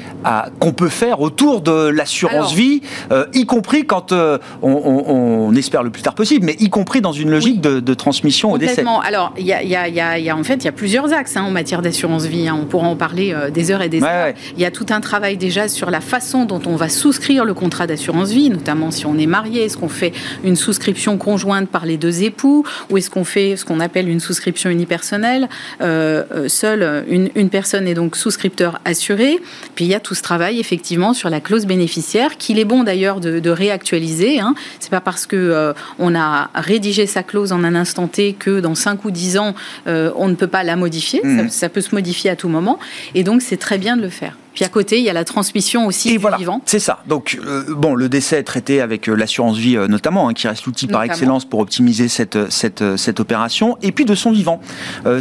qu'on 0.58 0.72
peut 0.72 0.88
faire 0.88 1.20
autour 1.20 1.60
de 1.60 1.88
l'assurance 1.88 2.54
vie, 2.54 2.82
euh, 3.10 3.26
y 3.34 3.46
compris 3.46 3.84
quand 3.84 4.12
euh, 4.12 4.38
on, 4.62 5.52
espère 5.54 5.82
le 5.82 5.90
plus 5.90 6.02
tard 6.02 6.14
possible, 6.14 6.46
mais 6.46 6.56
y 6.58 6.70
compris 6.70 7.00
dans 7.00 7.12
une 7.12 7.30
logique 7.30 7.60
de, 7.60 7.94
transmission 7.94 8.52
au 8.52 8.58
décès. 8.58 8.84
Alors, 9.04 9.34
il 9.38 9.46
y 9.46 9.52
a, 9.52 10.36
en 10.36 10.44
fait, 10.44 10.56
il 10.56 10.64
y 10.64 10.68
a 10.68 10.72
plusieurs 10.72 11.12
axes 11.12 11.36
hein, 11.36 11.42
en 11.42 11.50
matière 11.50 11.82
d'assurance 11.82 12.24
vie. 12.24 12.48
Hein. 12.48 12.58
On 12.60 12.64
pourra 12.64 12.88
en 12.88 12.96
parler 12.96 13.32
euh, 13.34 13.50
des 13.50 13.70
heures 13.70 13.82
et 13.82 13.88
des 13.88 14.02
heures. 14.02 14.32
Il 14.56 14.62
y 14.62 14.64
a 14.64 14.70
tout 14.70 14.86
un 14.90 15.00
travail 15.00 15.36
déjà 15.36 15.68
sur 15.68 15.90
la 15.90 16.00
façon 16.00 16.44
dont 16.44 16.60
on 16.66 16.76
va 16.76 16.88
souscrire 16.88 17.44
le 17.44 17.54
contrat 17.54 17.86
d'assurance 17.86 18.30
vie, 18.30 18.50
notamment 18.50 18.90
si 18.90 19.06
on 19.06 19.18
est 19.18 19.26
marié. 19.26 19.64
Est-ce 19.64 19.76
qu'on 19.76 19.88
fait 19.88 20.12
une 20.42 20.56
souscription 20.56 21.18
conjointe 21.18 21.68
par 21.68 21.84
les 21.84 21.96
deux 21.96 22.22
époux 22.22 22.64
ou 22.90 22.96
est-ce 22.96 23.10
qu'on 23.10 23.24
fait 23.24 23.56
ce 23.56 23.64
qu'on 23.64 23.80
appelle 23.80 24.08
une 24.08 24.20
souscription 24.20 24.70
unipersonnelle 24.70 25.48
seul 25.80 26.81
une, 27.08 27.50
personne 27.50 27.86
est 27.86 27.94
donc 27.94 28.16
souscripteur 28.16 28.80
assuré. 28.84 29.38
Puis 29.74 29.84
il 29.84 29.88
y 29.88 29.94
a 29.94 30.00
tout 30.00 30.14
ce 30.14 30.22
travail 30.22 30.60
effectivement 30.60 31.14
sur 31.14 31.30
la 31.30 31.40
clause 31.40 31.66
bénéficiaire 31.66 32.36
qu'il 32.38 32.58
est 32.58 32.64
bon 32.64 32.84
d'ailleurs 32.84 33.20
de, 33.20 33.50
réactualiser. 33.50 34.40
Hein. 34.40 34.54
C'est 34.80 34.90
pas 34.90 35.00
parce 35.00 35.26
que 35.26 35.36
euh, 35.36 35.72
on 35.98 36.14
a 36.14 36.50
rédigé 36.54 37.06
sa 37.06 37.22
clause 37.22 37.52
en 37.52 37.64
un 37.64 37.74
instant 37.74 38.08
T 38.08 38.32
que 38.32 38.60
dans 38.60 38.74
5 38.74 39.04
ou 39.04 39.10
10 39.10 39.38
ans 39.38 39.54
euh, 39.86 40.10
on 40.16 40.28
ne 40.28 40.34
peut 40.34 40.46
pas 40.46 40.62
la 40.62 40.76
modifier. 40.76 41.20
Mmh. 41.22 41.48
ça, 41.50 41.68
peut 41.68 41.80
se 41.80 41.94
modifier 41.94 42.30
à 42.30 42.36
tout 42.36 42.48
moment. 42.48 42.78
Et 43.14 43.24
donc 43.24 43.42
c'est 43.42 43.58
très 43.58 43.78
bien 43.78 43.96
de 43.96 44.02
le 44.02 44.08
faire. 44.08 44.36
Puis 44.54 44.64
à 44.64 44.68
côté, 44.68 44.98
il 44.98 45.04
y 45.04 45.10
a 45.10 45.12
la 45.12 45.24
transmission 45.24 45.86
aussi 45.86 46.10
et 46.10 46.18
du 46.18 46.26
vivant. 46.38 46.60
C'est 46.66 46.78
ça. 46.78 47.02
Donc, 47.06 47.38
euh, 47.44 47.64
bon, 47.70 47.94
le 47.94 48.08
décès 48.08 48.38
est 48.38 48.42
traité 48.42 48.80
avec 48.80 49.08
euh, 49.08 49.14
l'assurance 49.14 49.56
vie 49.56 49.76
euh, 49.76 49.88
notamment, 49.88 50.28
hein, 50.28 50.34
qui 50.34 50.46
reste 50.46 50.66
l'outil 50.66 50.86
par 50.86 51.02
excellence 51.02 51.44
pour 51.44 51.60
optimiser 51.60 52.08
cette, 52.08 52.50
cette, 52.50 52.96
cette 52.96 53.20
opération. 53.20 53.78
Et 53.82 53.92
puis 53.92 54.04
de 54.04 54.14
son 54.14 54.32
vivant. 54.32 54.60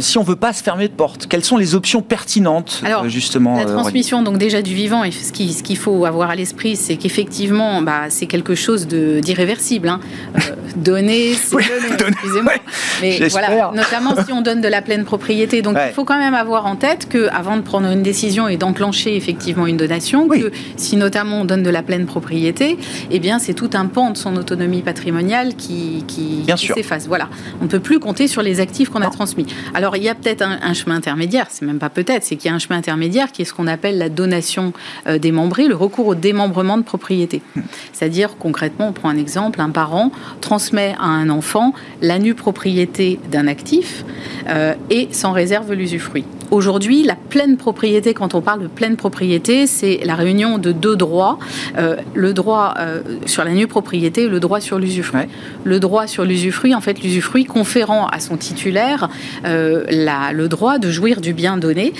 si 0.00 0.18
on 0.18 0.22
veut 0.22 0.36
pas 0.36 0.52
se 0.52 0.62
fermer 0.62 0.88
de 0.88 0.92
porte, 0.92 1.26
quelles 1.26 1.44
sont 1.44 1.56
les 1.56 1.74
options 1.74 2.02
pertinentes, 2.02 2.82
Alors, 2.84 3.08
justement 3.08 3.58
La 3.58 3.64
transmission, 3.64 4.22
donc 4.22 4.38
déjà 4.38 4.62
du 4.62 4.74
vivant, 4.74 5.04
et 5.04 5.10
ce 5.10 5.32
qu'il 5.32 5.52
ce 5.52 5.62
qu'il 5.62 5.76
faut 5.76 6.04
avoir 6.04 6.30
à 6.30 6.34
l'esprit, 6.34 6.76
c'est 6.76 6.96
qu'effectivement, 6.96 7.82
bah, 7.82 8.04
c'est 8.08 8.26
quelque 8.26 8.54
chose 8.54 8.86
d'irréversible. 8.86 9.88
Hein. 9.88 10.00
donner, 10.76 11.34
c'est 11.34 11.56
donner, 11.96 12.12
excusez-moi. 12.12 12.52
Mais 13.00 13.28
voilà, 13.28 13.72
notamment 13.74 14.14
si 14.24 14.32
on 14.32 14.42
donne 14.42 14.60
de 14.60 14.68
la 14.68 14.82
pleine 14.82 15.04
propriété. 15.04 15.62
Donc, 15.62 15.76
il 15.86 15.92
faut 15.92 16.04
quand 16.04 16.18
même 16.18 16.34
avoir 16.34 16.66
en 16.66 16.76
tête 16.76 17.08
qu'avant 17.08 17.56
de 17.56 17.62
prendre 17.62 17.88
une 17.88 18.02
décision 18.02 18.48
et 18.48 18.56
d'enclencher 18.56 19.21
effectivement 19.22 19.66
une 19.66 19.76
donation, 19.76 20.28
que 20.28 20.50
si 20.76 20.96
notamment 20.96 21.42
on 21.42 21.44
donne 21.44 21.62
de 21.62 21.70
la 21.70 21.82
pleine 21.82 22.06
propriété, 22.06 22.76
eh 23.10 23.18
bien 23.20 23.38
c'est 23.38 23.54
tout 23.54 23.70
un 23.74 23.86
pan 23.86 24.10
de 24.10 24.16
son 24.16 24.36
autonomie 24.36 24.82
patrimoniale 24.82 25.54
qui, 25.54 26.04
qui, 26.06 26.44
s'efface. 26.56 27.06
Voilà, 27.06 27.28
on 27.60 27.64
ne 27.64 27.68
peut 27.68 27.80
plus 27.80 28.00
compter 28.00 28.26
sur 28.26 28.42
les 28.42 28.60
actifs 28.60 28.88
qu'on 28.88 29.02
a 29.02 29.10
transmis. 29.10 29.46
Alors 29.74 29.96
il 29.96 30.02
y 30.02 30.08
a 30.08 30.14
peut-être 30.14 30.42
un, 30.42 30.74
chemin 30.74 30.96
intermédiaire, 30.96 31.46
c'est 31.50 31.64
même 31.64 31.78
pas 31.78 31.90
peut-être, 31.90 32.24
c'est 32.24 32.36
qu'il 32.36 32.50
y 32.50 32.52
a 32.52 32.54
un 32.54 32.58
chemin 32.58 32.78
intermédiaire 32.78 33.30
qui 33.30 33.42
est 33.42 33.44
ce 33.44 33.54
qu'on 33.54 33.66
appelle 33.66 33.98
la 33.98 34.08
donation 34.08 34.72
euh, 35.06 35.18
démembrée, 35.18 35.68
le 35.68 35.76
recours 35.76 36.08
au 36.08 36.14
démembrement 36.14 36.76
de 36.76 36.82
propriété. 36.82 37.42
Hmm. 37.54 37.62
C'est-à-dire 37.92 38.36
concrètement, 38.38 38.88
on 38.88 38.92
prend 38.92 39.08
un 39.08 39.18
exemple, 39.18 39.60
un 39.60 39.70
parent 39.70 40.10
transmet 40.40 40.94
à 40.98 41.06
un 41.06 41.28
enfant 41.30 41.74
la 42.00 42.18
nue 42.18 42.34
propriété 42.34 43.20
d'un 43.30 43.46
actif 43.46 44.04
euh, 44.48 44.74
et 44.90 45.08
s'en 45.12 45.32
réserve 45.32 45.72
l'usufruit. 45.72 46.24
Aujourd'hui, 46.52 47.02
la 47.02 47.14
pleine 47.14 47.56
propriété, 47.56 48.12
quand 48.12 48.34
on 48.34 48.42
parle 48.42 48.60
de 48.64 48.66
pleine 48.66 48.96
propriété, 48.96 49.66
c'est 49.66 50.00
la 50.04 50.14
réunion 50.14 50.58
de 50.58 50.70
deux 50.70 50.96
droits. 50.96 51.38
Euh, 51.78 51.96
le 52.12 52.34
droit 52.34 52.74
euh, 52.78 53.00
sur 53.24 53.42
la 53.42 53.52
nue 53.52 53.66
propriété 53.66 54.24
et 54.24 54.28
le 54.28 54.38
droit 54.38 54.60
sur 54.60 54.78
l'usufruit. 54.78 55.22
Le 55.64 55.80
droit 55.80 56.06
sur 56.06 56.26
l'usufruit, 56.26 56.74
en 56.74 56.82
fait, 56.82 57.02
l'usufruit 57.02 57.46
conférant 57.46 58.06
à 58.06 58.20
son 58.20 58.36
titulaire 58.36 59.08
euh, 59.46 59.84
la, 59.88 60.32
le 60.32 60.46
droit 60.46 60.76
de 60.76 60.90
jouir 60.90 61.22
du 61.22 61.32
bien 61.32 61.56
donné 61.56 61.94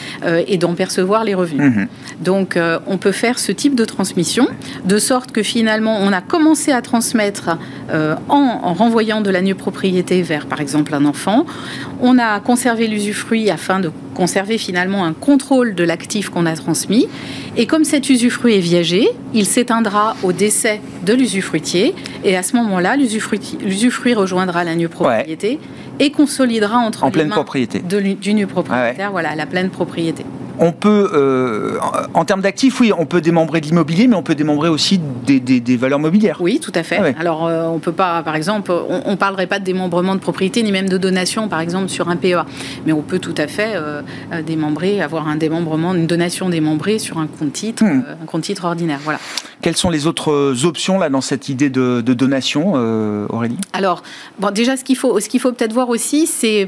et 0.46 0.58
d'en 0.58 0.74
percevoir 0.74 1.24
les 1.24 1.32
revenus. 1.32 1.74
Mhm. 1.74 1.86
Donc, 2.20 2.58
on 2.86 2.98
peut 2.98 3.12
faire 3.12 3.38
ce 3.38 3.52
type 3.52 3.74
de 3.74 3.86
transmission, 3.86 4.46
de 4.84 4.98
sorte 4.98 5.32
que 5.32 5.42
finalement, 5.42 5.96
on 5.98 6.12
a 6.12 6.20
commencé 6.20 6.72
à 6.72 6.82
transmettre 6.82 7.56
en, 7.90 8.36
en 8.62 8.74
renvoyant 8.74 9.22
de 9.22 9.30
la 9.30 9.40
nue 9.40 9.54
propriété 9.54 10.20
vers, 10.20 10.44
par 10.44 10.60
exemple, 10.60 10.94
un 10.94 11.06
enfant. 11.06 11.46
On 12.00 12.18
a 12.18 12.38
conservé 12.40 12.86
l'usufruit 12.86 13.50
afin 13.50 13.80
de 13.80 13.90
conserver 14.14 14.58
finalement 14.58 15.04
un 15.04 15.12
contrôle 15.12 15.74
de 15.74 15.84
l'actif 15.84 16.28
qu'on 16.28 16.46
a 16.46 16.54
transmis. 16.54 17.08
Et 17.56 17.66
comme 17.66 17.84
cet 17.84 18.08
usufruit 18.08 18.56
est 18.56 18.60
viagé, 18.60 19.08
il 19.34 19.46
s'éteindra 19.46 20.16
au 20.22 20.32
décès 20.32 20.80
de 21.04 21.12
l'usufruitier. 21.12 21.94
Et 22.24 22.36
à 22.36 22.42
ce 22.42 22.56
moment-là, 22.56 22.96
l'usufruit 22.96 24.14
rejoindra 24.14 24.64
la 24.64 24.74
nue 24.74 24.88
propriété 24.88 25.58
et 25.98 26.10
consolidera 26.10 26.78
entre 26.78 27.04
en 27.04 27.10
pleine 27.10 27.28
propriété. 27.28 27.80
du 27.80 28.34
nu 28.34 28.46
propriétaire, 28.46 29.10
voilà, 29.10 29.34
la 29.34 29.46
pleine 29.46 29.70
propriété 29.70 30.24
on 30.58 30.72
peut, 30.72 31.10
euh, 31.12 31.78
en 32.14 32.24
termes 32.24 32.40
d'actifs, 32.40 32.80
oui, 32.80 32.92
on 32.96 33.06
peut 33.06 33.20
démembrer 33.20 33.60
de 33.60 33.66
l'immobilier, 33.66 34.06
mais 34.06 34.16
on 34.16 34.22
peut 34.22 34.34
démembrer 34.34 34.68
aussi 34.68 35.00
des, 35.26 35.76
valeurs 35.76 35.98
mobilières. 35.98 36.38
Oui, 36.40 36.60
tout 36.60 36.72
à 36.74 36.82
fait. 36.82 36.98
Ah 36.98 37.20
Alors, 37.20 37.46
euh, 37.46 37.66
on 37.66 37.78
peut 37.78 37.92
pas, 37.92 38.22
par 38.22 38.36
exemple, 38.36 38.70
on 38.70 39.10
ne 39.10 39.16
parlerait 39.16 39.46
pas 39.46 39.58
de 39.58 39.64
démembrement 39.64 40.14
de 40.14 40.20
propriété, 40.20 40.62
ni 40.62 40.72
même 40.72 40.88
de 40.88 40.98
donation, 40.98 41.48
par 41.48 41.60
exemple, 41.60 41.88
sur 41.88 42.08
un 42.08 42.16
PEA. 42.16 42.44
Mais 42.86 42.92
on 42.92 43.02
peut 43.02 43.18
tout 43.18 43.34
à 43.36 43.46
fait 43.46 43.72
euh, 43.74 44.02
démembrer, 44.44 45.00
avoir 45.00 45.28
un 45.28 45.36
démembrement, 45.36 45.94
une 45.94 46.06
donation 46.06 46.48
démembrée 46.48 46.98
sur 46.98 47.18
un 47.18 47.26
compte 47.26 47.52
titre, 47.52 47.84
hmm. 47.84 48.04
un 48.22 48.26
compte 48.26 48.42
titre 48.42 48.64
ordinaire. 48.64 49.00
Voilà. 49.02 49.18
Quelles 49.62 49.76
sont 49.76 49.90
les 49.90 50.06
autres 50.06 50.64
options 50.64 50.98
là 50.98 51.08
dans 51.08 51.20
cette 51.20 51.48
idée 51.48 51.70
de, 51.70 52.00
donation, 52.00 52.74
Aurélie? 53.28 53.56
Alors, 53.72 54.02
bon, 54.38 54.50
déjà, 54.50 54.76
ce 54.76 54.84
qu'il 54.84 54.96
faut, 54.96 55.18
ce 55.20 55.28
qu'il 55.28 55.40
faut 55.40 55.52
peut-être 55.52 55.72
voir 55.72 55.88
aussi, 55.88 56.26
c'est, 56.26 56.66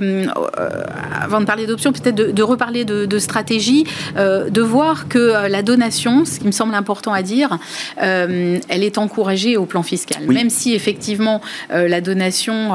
avant 1.20 1.40
de 1.40 1.44
parler 1.44 1.66
d'options, 1.66 1.92
peut-être 1.92 2.14
de, 2.14 2.42
reparler 2.42 2.84
de, 2.84 3.04
de 3.04 3.18
stratégie 3.18 3.84
euh, 4.16 4.50
de 4.50 4.62
voir 4.62 5.08
que 5.08 5.18
euh, 5.18 5.48
la 5.48 5.62
donation, 5.62 6.24
ce 6.24 6.38
qui 6.38 6.46
me 6.46 6.52
semble 6.52 6.74
important 6.74 7.12
à 7.12 7.22
dire, 7.22 7.58
euh, 8.02 8.58
elle 8.68 8.84
est 8.84 8.98
encouragée 8.98 9.56
au 9.56 9.66
plan 9.66 9.82
fiscal. 9.82 10.22
Même 10.28 10.50
si 10.50 10.74
effectivement 10.74 11.40
la 11.70 12.00
donation, 12.00 12.72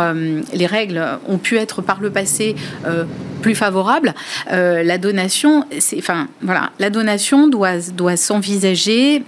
les 0.54 0.66
règles 0.66 1.04
ont 1.28 1.38
pu 1.38 1.58
être 1.58 1.82
par 1.82 2.02
le 2.02 2.10
passé 2.10 2.56
plus 3.42 3.56
favorables, 3.56 4.14
la 4.50 4.98
donation, 4.98 5.66
enfin 5.98 6.28
voilà, 6.42 6.72
la 6.80 6.90
donation 6.90 7.48
doit 7.48 7.78
doit 7.96 8.18
s'envisager 8.18 9.24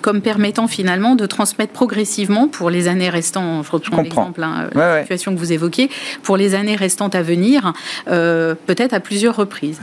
comme 0.00 0.20
permettant 0.20 0.66
finalement 0.66 1.14
de 1.14 1.26
transmettre 1.26 1.72
progressivement 1.72 2.48
pour 2.48 2.70
les 2.70 2.88
années 2.88 3.10
restantes. 3.10 3.66
Je 3.66 3.70
reprends 3.70 4.02
l'exemple, 4.02 4.42
hein, 4.42 4.68
la 4.74 5.02
situation 5.02 5.34
que 5.34 5.38
vous 5.38 5.52
évoquez, 5.52 5.90
pour 6.22 6.36
les 6.36 6.54
années 6.54 6.76
restantes 6.76 7.14
à 7.14 7.22
venir, 7.22 7.72
peut-être 8.06 8.94
à 8.94 9.00
plusieurs 9.00 9.36
reprises. 9.36 9.80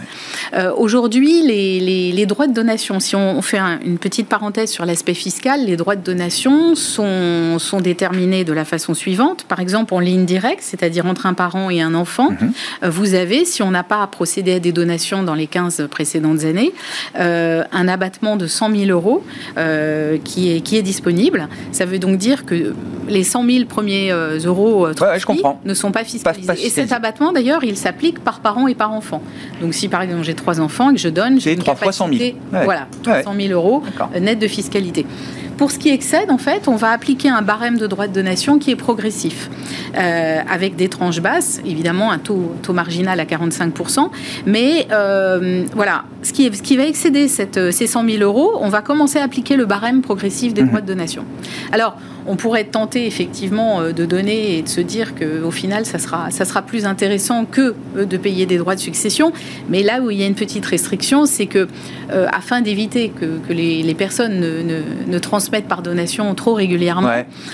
Aujourd'hui, 0.77 1.43
les, 1.43 2.25
droits 2.25 2.47
de 2.47 2.53
donation, 2.53 2.99
si 2.99 3.15
on, 3.15 3.41
fait 3.41 3.59
une 3.85 3.97
petite 3.97 4.27
parenthèse 4.27 4.69
sur 4.69 4.85
l'aspect 4.85 5.13
fiscal, 5.13 5.65
les 5.65 5.77
droits 5.77 5.95
de 5.95 6.03
donation 6.03 6.75
sont, 6.75 7.57
sont, 7.59 7.81
déterminés 7.81 8.43
de 8.43 8.53
la 8.53 8.65
façon 8.65 8.93
suivante. 8.93 9.45
Par 9.47 9.59
exemple, 9.59 9.93
en 9.93 9.99
ligne 9.99 10.25
directe, 10.25 10.61
c'est-à-dire 10.61 11.05
entre 11.05 11.25
un 11.25 11.33
parent 11.33 11.69
et 11.69 11.81
un 11.81 11.93
enfant, 11.93 12.31
mhm. 12.31 12.51
euh, 12.83 12.89
vous 12.89 13.13
avez, 13.13 13.45
si 13.45 13.61
on 13.63 13.71
n'a 13.71 13.83
pas 13.83 14.05
procédé 14.07 14.53
à 14.53 14.59
des 14.59 14.71
donations 14.71 15.23
dans 15.23 15.35
les 15.35 15.47
15 15.47 15.87
précédentes 15.89 16.43
années, 16.43 16.73
un 17.15 17.87
abattement 17.87 18.35
de 18.35 18.47
100 18.47 18.75
000 18.75 18.91
euros 18.91 19.23
qui, 20.23 20.51
est, 20.55 20.61
qui 20.61 20.77
est 20.77 20.81
disponible. 20.81 21.47
Ça 21.71 21.85
veut 21.85 21.99
donc 21.99 22.17
dire 22.17 22.45
que 22.45 22.73
les 23.07 23.23
100 23.23 23.45
000 23.45 23.65
premiers 23.65 24.11
euros 24.45 24.87
ne 25.65 25.73
sont 25.73 25.91
pas 25.91 26.03
fiscalisés. 26.03 26.65
Et 26.65 26.69
cet 26.69 26.91
abattement, 26.91 27.31
d'ailleurs, 27.31 27.63
il 27.63 27.77
s'applique 27.77 28.19
par 28.19 28.39
parent 28.39 28.67
et 28.67 28.75
par 28.75 28.91
enfant. 28.93 29.21
Donc 29.61 29.73
si 29.73 29.87
par 29.87 30.01
exemple 30.01 30.23
j'ai 30.23 30.35
trois 30.35 30.59
enfants 30.59 30.89
et 30.91 30.93
que 30.93 30.99
je 30.99 31.09
donne, 31.09 31.39
j'ai 31.39 31.55
3 31.55 31.75
fois 31.75 31.91
100 31.91 32.09
000. 32.13 32.31
Voilà, 32.51 32.87
300 33.03 33.33
000 33.39 33.53
euros 33.53 33.83
net 34.19 34.39
de 34.39 34.47
fiscalité. 34.47 35.05
Pour 35.59 35.71
ce 35.71 35.77
qui 35.77 35.89
excède, 35.89 36.31
en 36.31 36.37
fait, 36.37 36.69
on 36.69 36.77
va 36.77 36.91
appliquer 36.91 37.27
un 37.27 37.41
barème 37.41 37.77
de 37.77 37.85
droits 37.85 38.07
de 38.07 38.13
donation 38.13 38.59
qui 38.59 38.71
est 38.71 38.77
progressif, 38.77 39.49
euh, 39.93 40.39
avec 40.49 40.77
des 40.77 40.87
tranches 40.87 41.19
basses, 41.19 41.59
évidemment 41.65 42.13
un 42.13 42.17
taux, 42.17 42.55
taux 42.63 42.71
marginal 42.71 43.19
à 43.19 43.25
45%. 43.25 44.09
Mais 44.45 44.87
euh, 44.93 45.65
voilà, 45.75 46.05
ce 46.23 46.31
qui, 46.31 46.45
ce 46.55 46.61
qui 46.61 46.77
va 46.77 46.85
excéder 46.85 47.27
cette, 47.27 47.73
ces 47.73 47.87
100 47.87 48.05
000 48.09 48.23
euros, 48.23 48.53
on 48.61 48.69
va 48.69 48.81
commencer 48.81 49.19
à 49.19 49.23
appliquer 49.23 49.57
le 49.57 49.65
barème 49.65 50.01
progressif 50.01 50.53
des 50.53 50.61
mhm. 50.61 50.67
droits 50.69 50.79
de 50.81 50.87
donation. 50.87 51.25
Alors, 51.73 51.97
on 52.29 52.35
pourrait 52.35 52.63
tenté 52.63 53.07
effectivement 53.07 53.81
euh, 53.81 53.91
de 53.91 54.05
donner 54.05 54.57
et 54.57 54.61
de 54.61 54.69
se 54.69 54.79
dire 54.79 55.15
qu'au 55.15 55.51
final, 55.51 55.85
ça 55.85 55.99
sera, 55.99 56.31
ça 56.31 56.45
sera 56.45 56.61
plus 56.61 56.85
intéressant 56.85 57.45
que 57.45 57.75
de 57.95 58.17
payer 58.17 58.45
des 58.45 58.57
droits 58.57 58.75
de 58.75 58.79
succession. 58.79 59.33
Mais 59.67 59.83
là 59.83 59.99
où 60.01 60.11
il 60.11 60.19
y 60.19 60.23
a 60.23 60.27
une 60.27 60.35
petite 60.35 60.65
restriction, 60.65 61.25
c'est 61.25 61.47
que 61.47 61.67
afin 62.31 62.61
d'éviter 62.61 63.09
que, 63.09 63.37
que 63.47 63.53
les, 63.53 63.83
les, 63.83 63.93
personnes 63.93 64.39
ne, 64.39 64.61
ne, 64.61 64.81
ne 65.07 65.19
transmettent 65.19 65.67
par 65.67 65.81
donation 65.81 66.33
trop 66.33 66.53
régulièrement, 66.53 67.11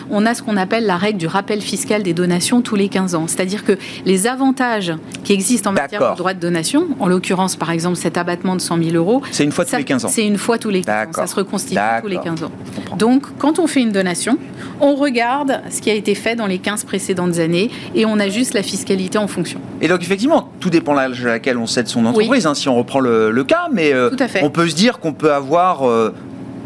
on 0.09 0.25
a 0.25 0.33
ce 0.33 0.43
qu'on 0.43 0.57
appelle 0.57 0.85
la 0.85 0.97
règle 0.97 1.17
du 1.17 1.27
rappel 1.27 1.61
fiscal 1.61 2.03
des 2.03 2.13
donations 2.13 2.61
tous 2.61 2.75
les 2.75 2.89
15 2.89 3.15
ans. 3.15 3.27
C'est-à-dire 3.27 3.63
que 3.63 3.77
les 4.05 4.27
avantages 4.27 4.93
qui 5.23 5.33
existent 5.33 5.71
en 5.71 5.73
matière 5.73 6.11
de 6.11 6.17
droit 6.17 6.33
de 6.33 6.39
donation, 6.39 6.87
en 6.99 7.07
l'occurrence 7.07 7.55
par 7.55 7.71
exemple 7.71 7.97
cet 7.97 8.17
abattement 8.17 8.55
de 8.55 8.61
100 8.61 8.83
000 8.83 8.95
euros, 8.95 9.21
c'est 9.31 9.43
une 9.43 9.51
fois 9.51 9.65
tous 9.65 9.75
les 9.75 9.83
15 9.83 10.05
ans. 10.05 10.09
C'est 10.09 10.25
une 10.25 10.37
fois 10.37 10.57
tous 10.57 10.69
les 10.69 10.81
15 10.81 11.07
ans. 11.07 11.11
Ça 11.13 11.27
se 11.27 11.35
reconstitue 11.35 11.79
tous 12.01 12.07
les 12.07 12.17
15 12.17 12.43
ans. 12.43 12.51
Donc 12.97 13.25
quand 13.37 13.59
on 13.59 13.67
fait 13.67 13.81
une 13.81 13.91
donation, 13.91 14.37
on 14.79 14.95
regarde 14.95 15.61
ce 15.69 15.81
qui 15.81 15.89
a 15.89 15.93
été 15.93 16.15
fait 16.15 16.35
dans 16.35 16.47
les 16.47 16.59
15 16.59 16.83
précédentes 16.83 17.39
années 17.39 17.69
et 17.93 18.05
on 18.05 18.19
ajuste 18.19 18.53
la 18.53 18.63
fiscalité 18.63 19.17
en 19.17 19.27
fonction. 19.27 19.59
Et 19.81 19.87
donc 19.87 20.01
effectivement, 20.01 20.49
tout 20.59 20.69
dépend 20.69 20.93
de 20.93 20.99
l'âge 20.99 21.25
à 21.25 21.29
laquelle 21.29 21.57
on 21.57 21.67
cède 21.67 21.87
son 21.87 22.05
entreprise, 22.05 22.45
hein, 22.45 22.55
si 22.55 22.69
on 22.69 22.75
reprend 22.75 22.99
le, 22.99 23.43
cas, 23.43 23.67
mais 23.71 23.93
euh, 23.93 24.09
on 24.41 24.49
peut 24.49 24.67
se 24.67 24.75
dire 24.75 24.99
qu'on 24.99 25.13
peut 25.13 25.33
avoir... 25.33 25.87
Euh, 25.87 26.13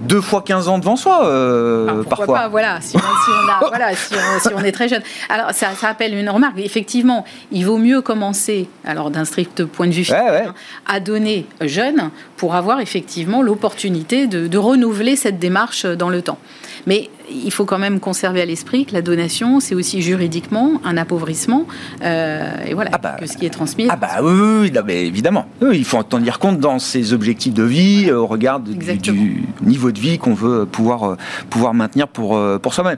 deux 0.01 0.21
fois 0.21 0.41
15 0.41 0.67
ans 0.67 0.79
devant 0.79 0.95
soi, 0.95 1.25
euh, 1.25 2.03
parfois. 2.03 2.35
Pas, 2.35 2.47
voilà, 2.47 2.79
si 2.81 2.95
on, 2.97 4.63
est 4.63 4.71
très 4.71 4.87
jeune. 4.87 5.01
Alors, 5.27 5.51
ça, 5.51 5.73
ça, 5.75 5.89
appelle 5.89 6.15
une 6.15 6.29
remarque. 6.29 6.57
Effectivement, 6.57 7.25
il 7.51 7.65
vaut 7.65 7.77
mieux 7.77 8.01
commencer, 8.01 8.69
alors 8.85 9.11
d'un 9.11 9.25
strict 9.25 9.65
point 9.65 9.87
de 9.87 9.91
vue 9.91 10.07
hein, 10.11 10.53
à 10.87 10.99
donner 10.99 11.45
jeune 11.61 12.11
pour 12.37 12.55
avoir 12.55 12.79
effectivement 12.79 13.41
l'opportunité 13.41 14.27
de 14.27 14.57
renouveler 14.57 15.15
cette 15.15 15.39
démarche 15.39 15.85
dans 15.85 16.09
le 16.09 16.21
temps. 16.21 16.39
Mais 16.89 17.07
il 17.31 17.51
faut 17.51 17.65
quand 17.65 17.77
même 17.77 17.99
conserver 17.99 18.41
à 18.41 18.45
l'esprit 18.45 18.85
que 18.85 18.93
la 18.93 19.01
donation, 19.01 19.59
c'est 19.59 19.75
aussi 19.75 20.01
juridiquement 20.01 20.81
un 20.83 20.97
appauvrissement. 20.97 21.67
Euh, 22.03 22.65
et 22.65 22.73
voilà, 22.73 22.91
ah 22.93 22.97
bah, 22.97 23.17
que 23.19 23.27
ce 23.27 23.37
qui 23.37 23.45
est 23.45 23.51
transmis. 23.51 23.87
Ah 23.89 23.95
bah 23.95 24.23
oui, 24.23 24.71
mais 24.85 25.05
évidemment. 25.05 25.45
il 25.61 25.85
faut 25.85 25.97
en 25.97 26.03
tenir 26.03 26.39
compte 26.39 26.59
dans 26.59 26.79
ses 26.79 27.13
objectifs 27.13 27.53
de 27.53 27.63
vie, 27.63 28.07
euh, 28.09 28.17
au 28.17 28.27
regard 28.27 28.59
du, 28.59 29.45
niveau 29.61 29.91
de 29.91 29.99
vie 29.99 30.17
qu'on 30.17 30.33
veut 30.33 30.65
pouvoir, 30.65 31.03
euh, 31.03 31.17
pouvoir 31.49 31.73
maintenir 31.73 32.07
pour, 32.07 32.39
pour 32.61 32.73
soi-même. 32.73 32.97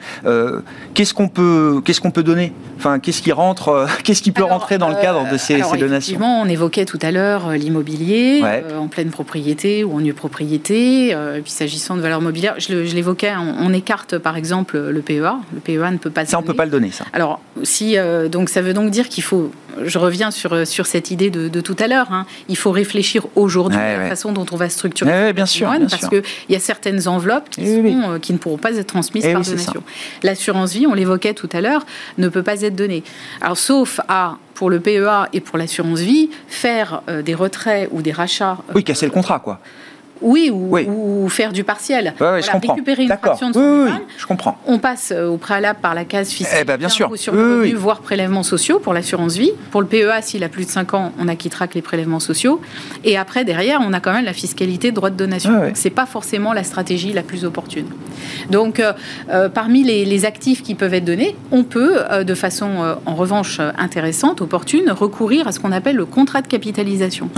qu'est-ce 0.94 1.14
qu'on 1.14 1.28
peut, 1.28 1.82
qu'est-ce 1.84 2.02
qu'on 2.02 2.12
peut 2.12 2.24
donner? 2.24 2.54
Enfin, 2.78 3.00
qu'est-ce 3.00 3.22
qui 3.22 3.32
rentre, 3.32 3.88
qu'est-ce 4.04 4.22
qui 4.22 4.32
peut 4.32 4.44
rentrer 4.44 4.78
dans 4.78 4.90
le 4.90 4.96
cadre 4.96 5.30
de 5.30 5.38
ces, 5.38 5.60
donations? 5.60 5.86
Effectivement, 5.86 6.42
on 6.42 6.48
évoquait 6.48 6.86
tout 6.86 7.00
à 7.02 7.12
l'heure 7.12 7.52
l'immobilier 7.52 8.42
en 8.80 8.88
pleine 8.88 9.10
propriété 9.10 9.84
ou 9.84 9.98
en 9.98 10.00
nue 10.00 10.14
propriété. 10.14 11.10
et 11.10 11.42
puis 11.44 11.52
s'agissant 11.52 11.96
de 11.96 12.02
valeur 12.02 12.22
mobilière, 12.22 12.56
je, 12.58 12.74
l'évoquais, 12.74 13.34
on, 13.38 13.66
on 13.68 13.74
écarte 13.82 14.18
par 14.18 14.38
exemple 14.38 14.78
le 14.78 15.02
PEA. 15.02 15.40
Le 15.54 15.60
PEA 15.60 15.92
ne 15.92 15.98
peut 15.98 16.10
pas. 16.10 16.26
Ça, 16.26 16.40
on 16.40 16.44
peut 16.44 16.54
pas 16.54 16.66
le 16.66 16.72
donner, 16.72 16.92
ça. 16.92 17.06
Alors, 17.14 17.42
si 17.64 17.98
euh, 17.98 18.30
donc 18.30 18.50
ça 18.50 18.62
veut 18.62 18.74
donc 18.74 18.92
dire 18.92 19.10
qu'il 19.10 19.24
faut. 19.24 19.52
Je 19.84 19.98
reviens 19.98 20.32
sur 20.32 20.68
sur 20.68 20.86
cette 20.86 21.12
idée 21.12 21.30
de, 21.30 21.62
tout 21.62 21.76
à 21.80 21.88
l'heure. 21.88 22.12
Hein. 22.12 22.26
il 22.50 22.58
faut 22.58 22.72
réfléchir 22.72 23.26
aujourd'hui 23.36 23.80
à 23.80 23.98
la 23.98 24.10
façon 24.10 24.32
dont 24.32 24.46
on 24.52 24.56
va 24.56 24.70
structurer. 24.70 25.34
bien 25.34 25.46
sûr, 25.46 25.72
parce 25.90 26.08
qu'il 26.08 26.24
y 26.50 26.56
a 26.56 26.60
certaines 26.60 27.08
enveloppes 27.08 27.50
qui, 27.50 27.62
euh, 27.66 28.20
qui, 28.20 28.34
ne 28.34 28.38
pourront 28.38 28.58
pas 28.58 28.76
être 28.76 28.88
transmises 28.88 29.26
par 29.26 29.42
donation. 29.42 29.84
L'assurance 30.24 30.74
vie, 30.74 30.88
on 30.88 30.94
l'évoquait 30.94 31.34
tout 31.34 31.50
à 31.54 31.62
l'heure, 31.62 31.86
ne 32.18 32.28
peut 32.28 32.44
pas 32.44 32.62
être 32.62 32.76
donnée. 32.76 33.04
Alors, 33.42 33.58
sauf 33.58 34.00
à 34.08 34.38
pour 34.62 34.70
le 34.70 34.80
PEA 34.80 35.28
et 35.34 35.40
pour 35.40 35.58
l'assurance 35.58 36.02
vie, 36.02 36.30
faire 36.48 37.02
euh, 37.10 37.24
des 37.24 37.34
retraits 37.34 37.90
ou 37.92 38.04
des 38.04 38.12
rachats. 38.12 38.58
oui, 38.76 38.84
casser 38.84 39.08
le 39.08 39.12
contrat, 39.12 39.40
quoi. 39.40 39.60
Oui, 40.22 40.52
ou, 40.52 41.28
faire 41.30 41.52
du 41.52 41.64
partiel. 41.64 42.14
je 42.20 42.52
comprends. 42.52 42.74
Récupérer 42.74 43.04
une 43.04 43.10
fraction 43.10 43.50
de 43.50 43.54
son 43.54 43.86
oui, 43.86 43.92
je 44.18 44.26
comprends. 44.26 44.58
On 44.68 44.80
passe 44.80 45.12
euh, 45.16 45.28
au 45.28 45.38
préalable 45.38 45.80
par 45.82 45.96
la 45.96 46.06
case 46.06 46.30
fiscale, 46.30 46.60
eh 46.62 46.64
ben, 46.64 46.78
bien 46.78 46.90
sûr. 46.90 47.12
sur 47.18 47.34
le 47.34 47.42
revenu, 47.42 47.74
voire 47.74 48.02
prélèvements 48.02 48.44
sociaux 48.44 48.80
pour 48.80 48.94
l'assurance 48.94 49.36
vie. 49.36 49.52
Pour 49.72 49.82
le 49.82 49.88
PEA, 49.88 50.22
s'il 50.22 50.44
a 50.44 50.50
plus 50.50 50.66
de 50.66 50.70
5 50.70 50.94
ans, 50.94 51.12
on 51.20 51.28
acquittera 51.28 51.68
que 51.68 51.74
les 51.74 51.82
prélèvements 51.82 52.20
sociaux. 52.20 52.62
Et 53.04 53.18
après, 53.18 53.46
derrière, 53.46 53.80
on 53.82 53.94
a 53.94 54.00
quand 54.00 54.14
même 54.14 54.26
la 54.26 54.34
fiscalité 54.34 54.92
de 54.92 54.96
droit 54.96 55.10
de 55.10 55.16
donation. 55.16 55.52
Ce 55.74 55.82
C'est 55.82 55.90
pas 55.90 56.06
forcément 56.06 56.54
la 56.54 56.64
stratégie 56.64 57.14
la 57.14 57.24
plus 57.24 57.46
opportune. 57.46 57.88
Donc, 58.50 58.80
euh, 58.80 58.94
euh, 59.30 59.50
parmi 59.50 59.84
les, 59.84 60.22
actifs 60.26 60.62
qui 60.62 60.76
peuvent 60.76 60.94
être 60.94 61.06
donnés, 61.06 61.36
on 61.52 61.64
peut, 61.64 61.96
de 62.24 62.36
façon 62.36 62.96
en 63.08 63.16
revanche 63.16 63.60
intéressante, 63.78 64.42
opportune, 64.42 64.92
recourir 64.92 65.48
à 65.48 65.52
ce 65.52 65.60
qu'on 65.60 65.72
appelle 65.72 65.96
le 65.96 66.06
contrat 66.06 66.44
de 66.44 66.48
capitalisation. 66.48 67.30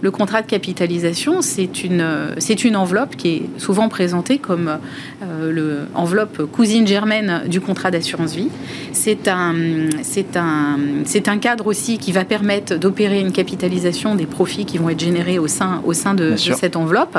Le 0.00 0.12
contrat 0.12 0.42
de 0.42 0.46
capitalisation, 0.46 1.42
c'est 1.42 1.82
une, 1.82 2.06
c'est 2.38 2.64
une 2.64 2.76
enveloppe 2.76 3.16
qui 3.16 3.28
est 3.28 3.42
souvent 3.58 3.88
présentée 3.88 4.38
comme 4.38 4.78
euh, 5.22 5.52
le 5.52 5.78
enveloppe 5.94 6.44
cousine 6.52 6.86
germaine 6.86 7.42
du 7.48 7.60
contrat 7.60 7.90
d'assurance 7.90 8.34
vie. 8.34 8.48
C'est 8.92 9.26
un, 9.26 9.54
c'est 10.02 10.36
un, 10.36 10.78
c'est 11.04 11.26
un 11.26 11.38
cadre 11.38 11.66
aussi 11.66 11.98
qui 11.98 12.12
va 12.12 12.24
permettre 12.24 12.76
d'opérer 12.76 13.18
une 13.18 13.32
capitalisation 13.32 14.14
des 14.14 14.26
profits 14.26 14.66
qui 14.66 14.78
vont 14.78 14.88
être 14.88 15.00
générés 15.00 15.40
au 15.40 15.48
sein, 15.48 15.82
au 15.84 15.94
sein 15.94 16.14
de, 16.14 16.36
cette 16.36 16.76
enveloppe. 16.76 17.18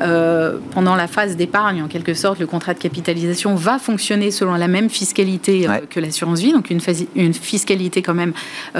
Euh, 0.00 0.58
pendant 0.72 0.96
la 0.96 1.06
phase 1.06 1.36
d'épargne, 1.36 1.82
en 1.82 1.88
quelque 1.88 2.12
sorte, 2.12 2.38
le 2.38 2.46
contrat 2.46 2.74
de 2.74 2.78
capitalisation 2.78 3.54
va 3.54 3.78
fonctionner 3.78 4.30
selon 4.30 4.54
la 4.54 4.68
même 4.68 4.90
fiscalité 4.90 5.66
euh, 5.66 5.78
que 5.88 6.00
l'assurance 6.00 6.40
vie, 6.40 6.52
donc 6.52 6.68
une, 6.68 6.80
une 7.14 7.34
fiscalité 7.34 8.02
quand 8.02 8.14
même 8.14 8.34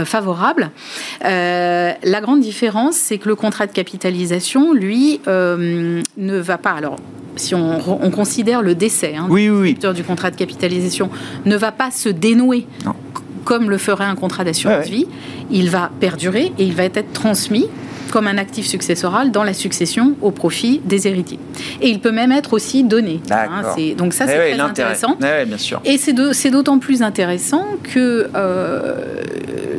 favorable. 0.05 0.71
la 1.23 2.21
grande 2.21 2.41
différence, 2.41 2.97
c'est 2.97 3.17
que 3.17 3.30
le 3.31 3.37
contrat 3.37 3.69
de 3.69 3.73
capitalisation, 3.73 4.73
lui, 4.73 5.21
euh, 5.29 6.03
ne 6.17 6.39
va 6.39 6.59
pas. 6.59 6.73
Alors, 6.73 6.97
si 7.37 7.55
on, 7.55 8.11
considère 8.11 8.61
le 8.61 8.75
décès 8.75 9.15
hein, 9.17 9.29
du 9.29 10.03
contrat 10.03 10.33
de 10.33 10.37
capitalisation, 10.37 11.11
ne 11.47 11.57
va 11.57 11.71
pas 11.71 11.93
se 11.93 12.09
dénouer. 12.09 12.67
comme 13.45 13.71
le 13.71 13.79
ferait 13.79 14.05
un 14.05 14.17
contrat 14.17 14.43
d'assurance 14.43 14.89
vie, 14.89 15.07
il 15.51 15.71
va 15.71 15.93
perdurer 16.01 16.53
et 16.59 16.65
il 16.65 16.75
va 16.75 16.85
être 16.85 17.13
transmis 17.13 17.69
comme 18.11 18.27
un 18.27 18.39
actif 18.39 18.67
successoral 18.67 19.31
dans 19.31 19.45
la 19.45 19.55
succession 19.55 20.15
au 20.21 20.31
profit 20.31 20.81
des 20.85 21.07
héritiers. 21.07 21.39
Et 21.81 21.89
il 21.89 22.01
peut 22.01 22.13
même 22.13 22.33
être 22.33 22.53
aussi 22.53 22.85
donné. 22.85 23.21
Hein, 23.31 23.63
donc 23.97 24.13
ça, 24.13 24.27
c'est 24.27 24.53
très 24.53 24.61
intéressant. 24.61 25.17
bien 25.19 25.59
sûr. 25.59 25.81
Et 25.85 25.99
c'est 25.99 26.51
d'autant 26.51 26.79
plus 26.79 27.03
intéressant 27.03 27.65
que 27.83 28.29
euh, 28.35 28.95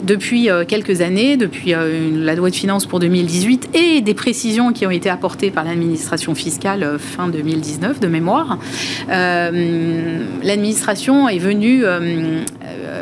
depuis 0.03 0.49
euh, 0.49 0.65
quelques 0.65 1.01
années, 1.01 1.37
depuis 1.37 1.73
euh, 1.73 2.09
la 2.13 2.35
loi 2.35 2.49
de 2.49 2.55
finances 2.55 2.85
pour 2.85 2.99
2018 2.99 3.69
et 3.75 4.01
des 4.01 4.13
précisions 4.13 4.73
qui 4.73 4.85
ont 4.85 4.91
été 4.91 5.09
apportées 5.09 5.51
par 5.51 5.63
l'administration 5.63 6.35
fiscale 6.35 6.97
fin 6.99 7.27
2019 7.27 7.99
de 7.99 8.07
mémoire, 8.07 8.59
l'administration 9.07 11.27
est 11.29 11.39
venue 11.39 11.83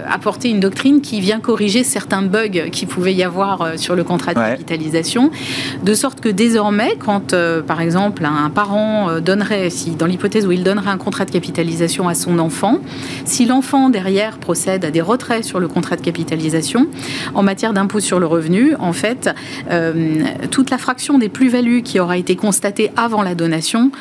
apporter 0.07 0.49
une 0.49 0.59
doctrine 0.59 1.01
qui 1.01 1.21
vient 1.21 1.39
corriger 1.39 1.83
certains 1.83 2.21
bugs 2.21 2.69
qui 2.71 2.85
pouvaient 2.85 3.13
y 3.13 3.23
avoir 3.23 3.77
sur 3.77 3.95
le 3.95 4.03
contrat 4.03 4.33
de 4.33 4.39
capitalisation 4.39 5.31
de 5.83 5.93
sorte 5.93 6.21
que 6.21 6.29
désormais, 6.29 6.95
quand 6.99 7.33
euh, 7.33 7.61
par 7.61 7.81
exemple 7.81 8.25
un 8.25 8.49
parent 8.49 9.09
euh, 9.09 9.19
donnerait, 9.19 9.69
si 9.69 9.91
dans 9.91 10.05
l'hypothèse 10.05 10.45
où 10.45 10.51
il 10.51 10.63
donnerait 10.63 10.89
un 10.89 10.97
contrat 10.97 11.25
de 11.25 11.31
capitalisation 11.31 12.07
à 12.07 12.15
son 12.15 12.39
enfant, 12.39 12.79
si 13.25 13.45
l'enfant 13.45 13.89
derrière 13.89 14.37
procède 14.37 14.85
à 14.85 14.91
des 14.91 15.01
retraits 15.01 15.43
sur 15.43 15.59
le 15.59 15.67
contrat 15.67 15.95
de 15.95 16.01
capitalisation, 16.01 16.87
en 17.33 17.43
matière 17.43 17.73
d'impôt 17.73 17.99
sur 17.99 18.19
le 18.19 18.25
revenu, 18.25 18.75
en 18.79 18.93
fait, 18.93 19.29
euh, 19.69 20.23
toute 20.51 20.69
la 20.69 20.77
fraction 20.77 21.17
des 21.17 21.29
plus-values 21.29 21.81
qui 21.81 21.99
aura 21.99 22.17
été 22.17 22.35
constatée 22.35 22.91
avant 22.95 23.21
la 23.21 23.35
donation 23.35 23.91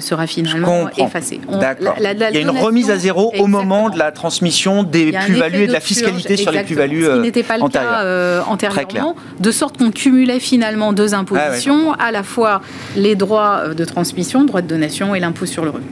sera 0.00 0.26
finalement 0.26 0.88
effacée. 0.96 1.40
D'accord. 1.48 1.94
il 1.98 2.04
y 2.04 2.36
a 2.36 2.40
une 2.40 2.50
remise 2.50 2.90
à 2.90 2.96
zéro 2.96 3.32
au 3.38 3.46
moment 3.46 3.90
de 3.90 3.98
la 3.98 4.12
transmission 4.12 4.82
des 4.82 5.12
plus-values 5.24 5.62
et 5.62 5.66
de 5.66 5.72
la 5.72 5.80
fiscalité 5.80 6.36
sur 6.36 6.52
les 6.52 6.62
plus-values 6.62 7.04
Ce 7.04 7.12
qui 7.12 7.18
n'était 7.20 7.42
pas 7.42 7.58
le 7.58 7.68
cas 7.68 8.42
antérieurement, 8.46 9.16
de 9.40 9.50
sorte 9.50 9.78
qu'on 9.78 9.90
cumulait 9.90 10.40
finalement 10.40 10.92
deux 10.92 11.14
impositions, 11.14 11.92
ah 11.92 12.06
à 12.06 12.12
la 12.12 12.22
fois 12.22 12.62
les 12.96 13.14
droits 13.16 13.74
de 13.74 13.84
transmission, 13.84 14.44
droit 14.44 14.62
de 14.62 14.66
donation 14.68 15.14
et 15.14 15.20
l'impôt 15.20 15.46
sur 15.46 15.64
le 15.64 15.70
revenu. 15.70 15.86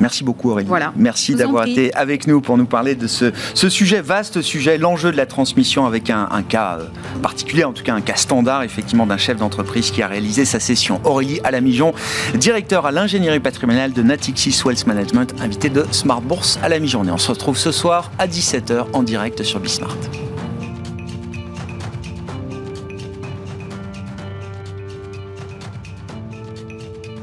Merci 0.00 0.24
beaucoup 0.24 0.50
Aurélie. 0.50 0.68
Voilà. 0.68 0.92
Merci 0.96 1.34
d'avoir 1.34 1.66
été 1.66 1.92
avec 1.94 2.26
nous 2.26 2.40
pour 2.40 2.56
nous 2.56 2.66
parler 2.66 2.94
de 2.94 3.06
ce, 3.06 3.32
sujet, 3.68 4.00
vaste 4.00 4.42
sujet, 4.42 4.78
l'enjeu 4.78 5.12
de 5.12 5.16
la 5.16 5.26
transmission 5.26 5.86
avec 5.86 6.10
un, 6.10 6.26
cas 6.48 6.78
euh, 6.80 6.84
particulier, 7.22 7.64
en 7.64 7.72
tout 7.72 7.82
cas 7.82 7.94
un 7.94 8.00
cas 8.00 8.16
standard 8.16 8.62
effectivement 8.62 9.06
d'un 9.06 9.18
chef 9.18 9.36
d'entreprise 9.36 9.90
qui 9.90 10.02
a 10.02 10.06
réalisé 10.06 10.44
sa 10.44 10.58
session. 10.58 11.00
Aurélie 11.04 11.40
Alamijon, 11.44 11.92
directeur 12.34 12.86
à 12.86 12.92
l'ingénierie 12.92 13.40
patrimoniale 13.40 13.92
de 13.92 14.02
Natixis 14.02 14.62
Wealth 14.64 14.86
Management, 14.86 15.34
invité 15.40 15.68
de 15.68 15.84
Smart 15.90 16.22
Bourse 16.22 16.58
à 16.62 16.68
la 16.68 16.78
mi-journée. 16.78 17.10
On 17.12 17.18
se 17.18 17.30
retrouve 17.30 17.58
ce 17.58 17.72
soir 17.72 18.10
à 18.18 18.26
17h 18.26 18.86
en 18.92 19.02
direct 19.02 19.42
sur 19.42 19.60
Bismart. 19.60 19.96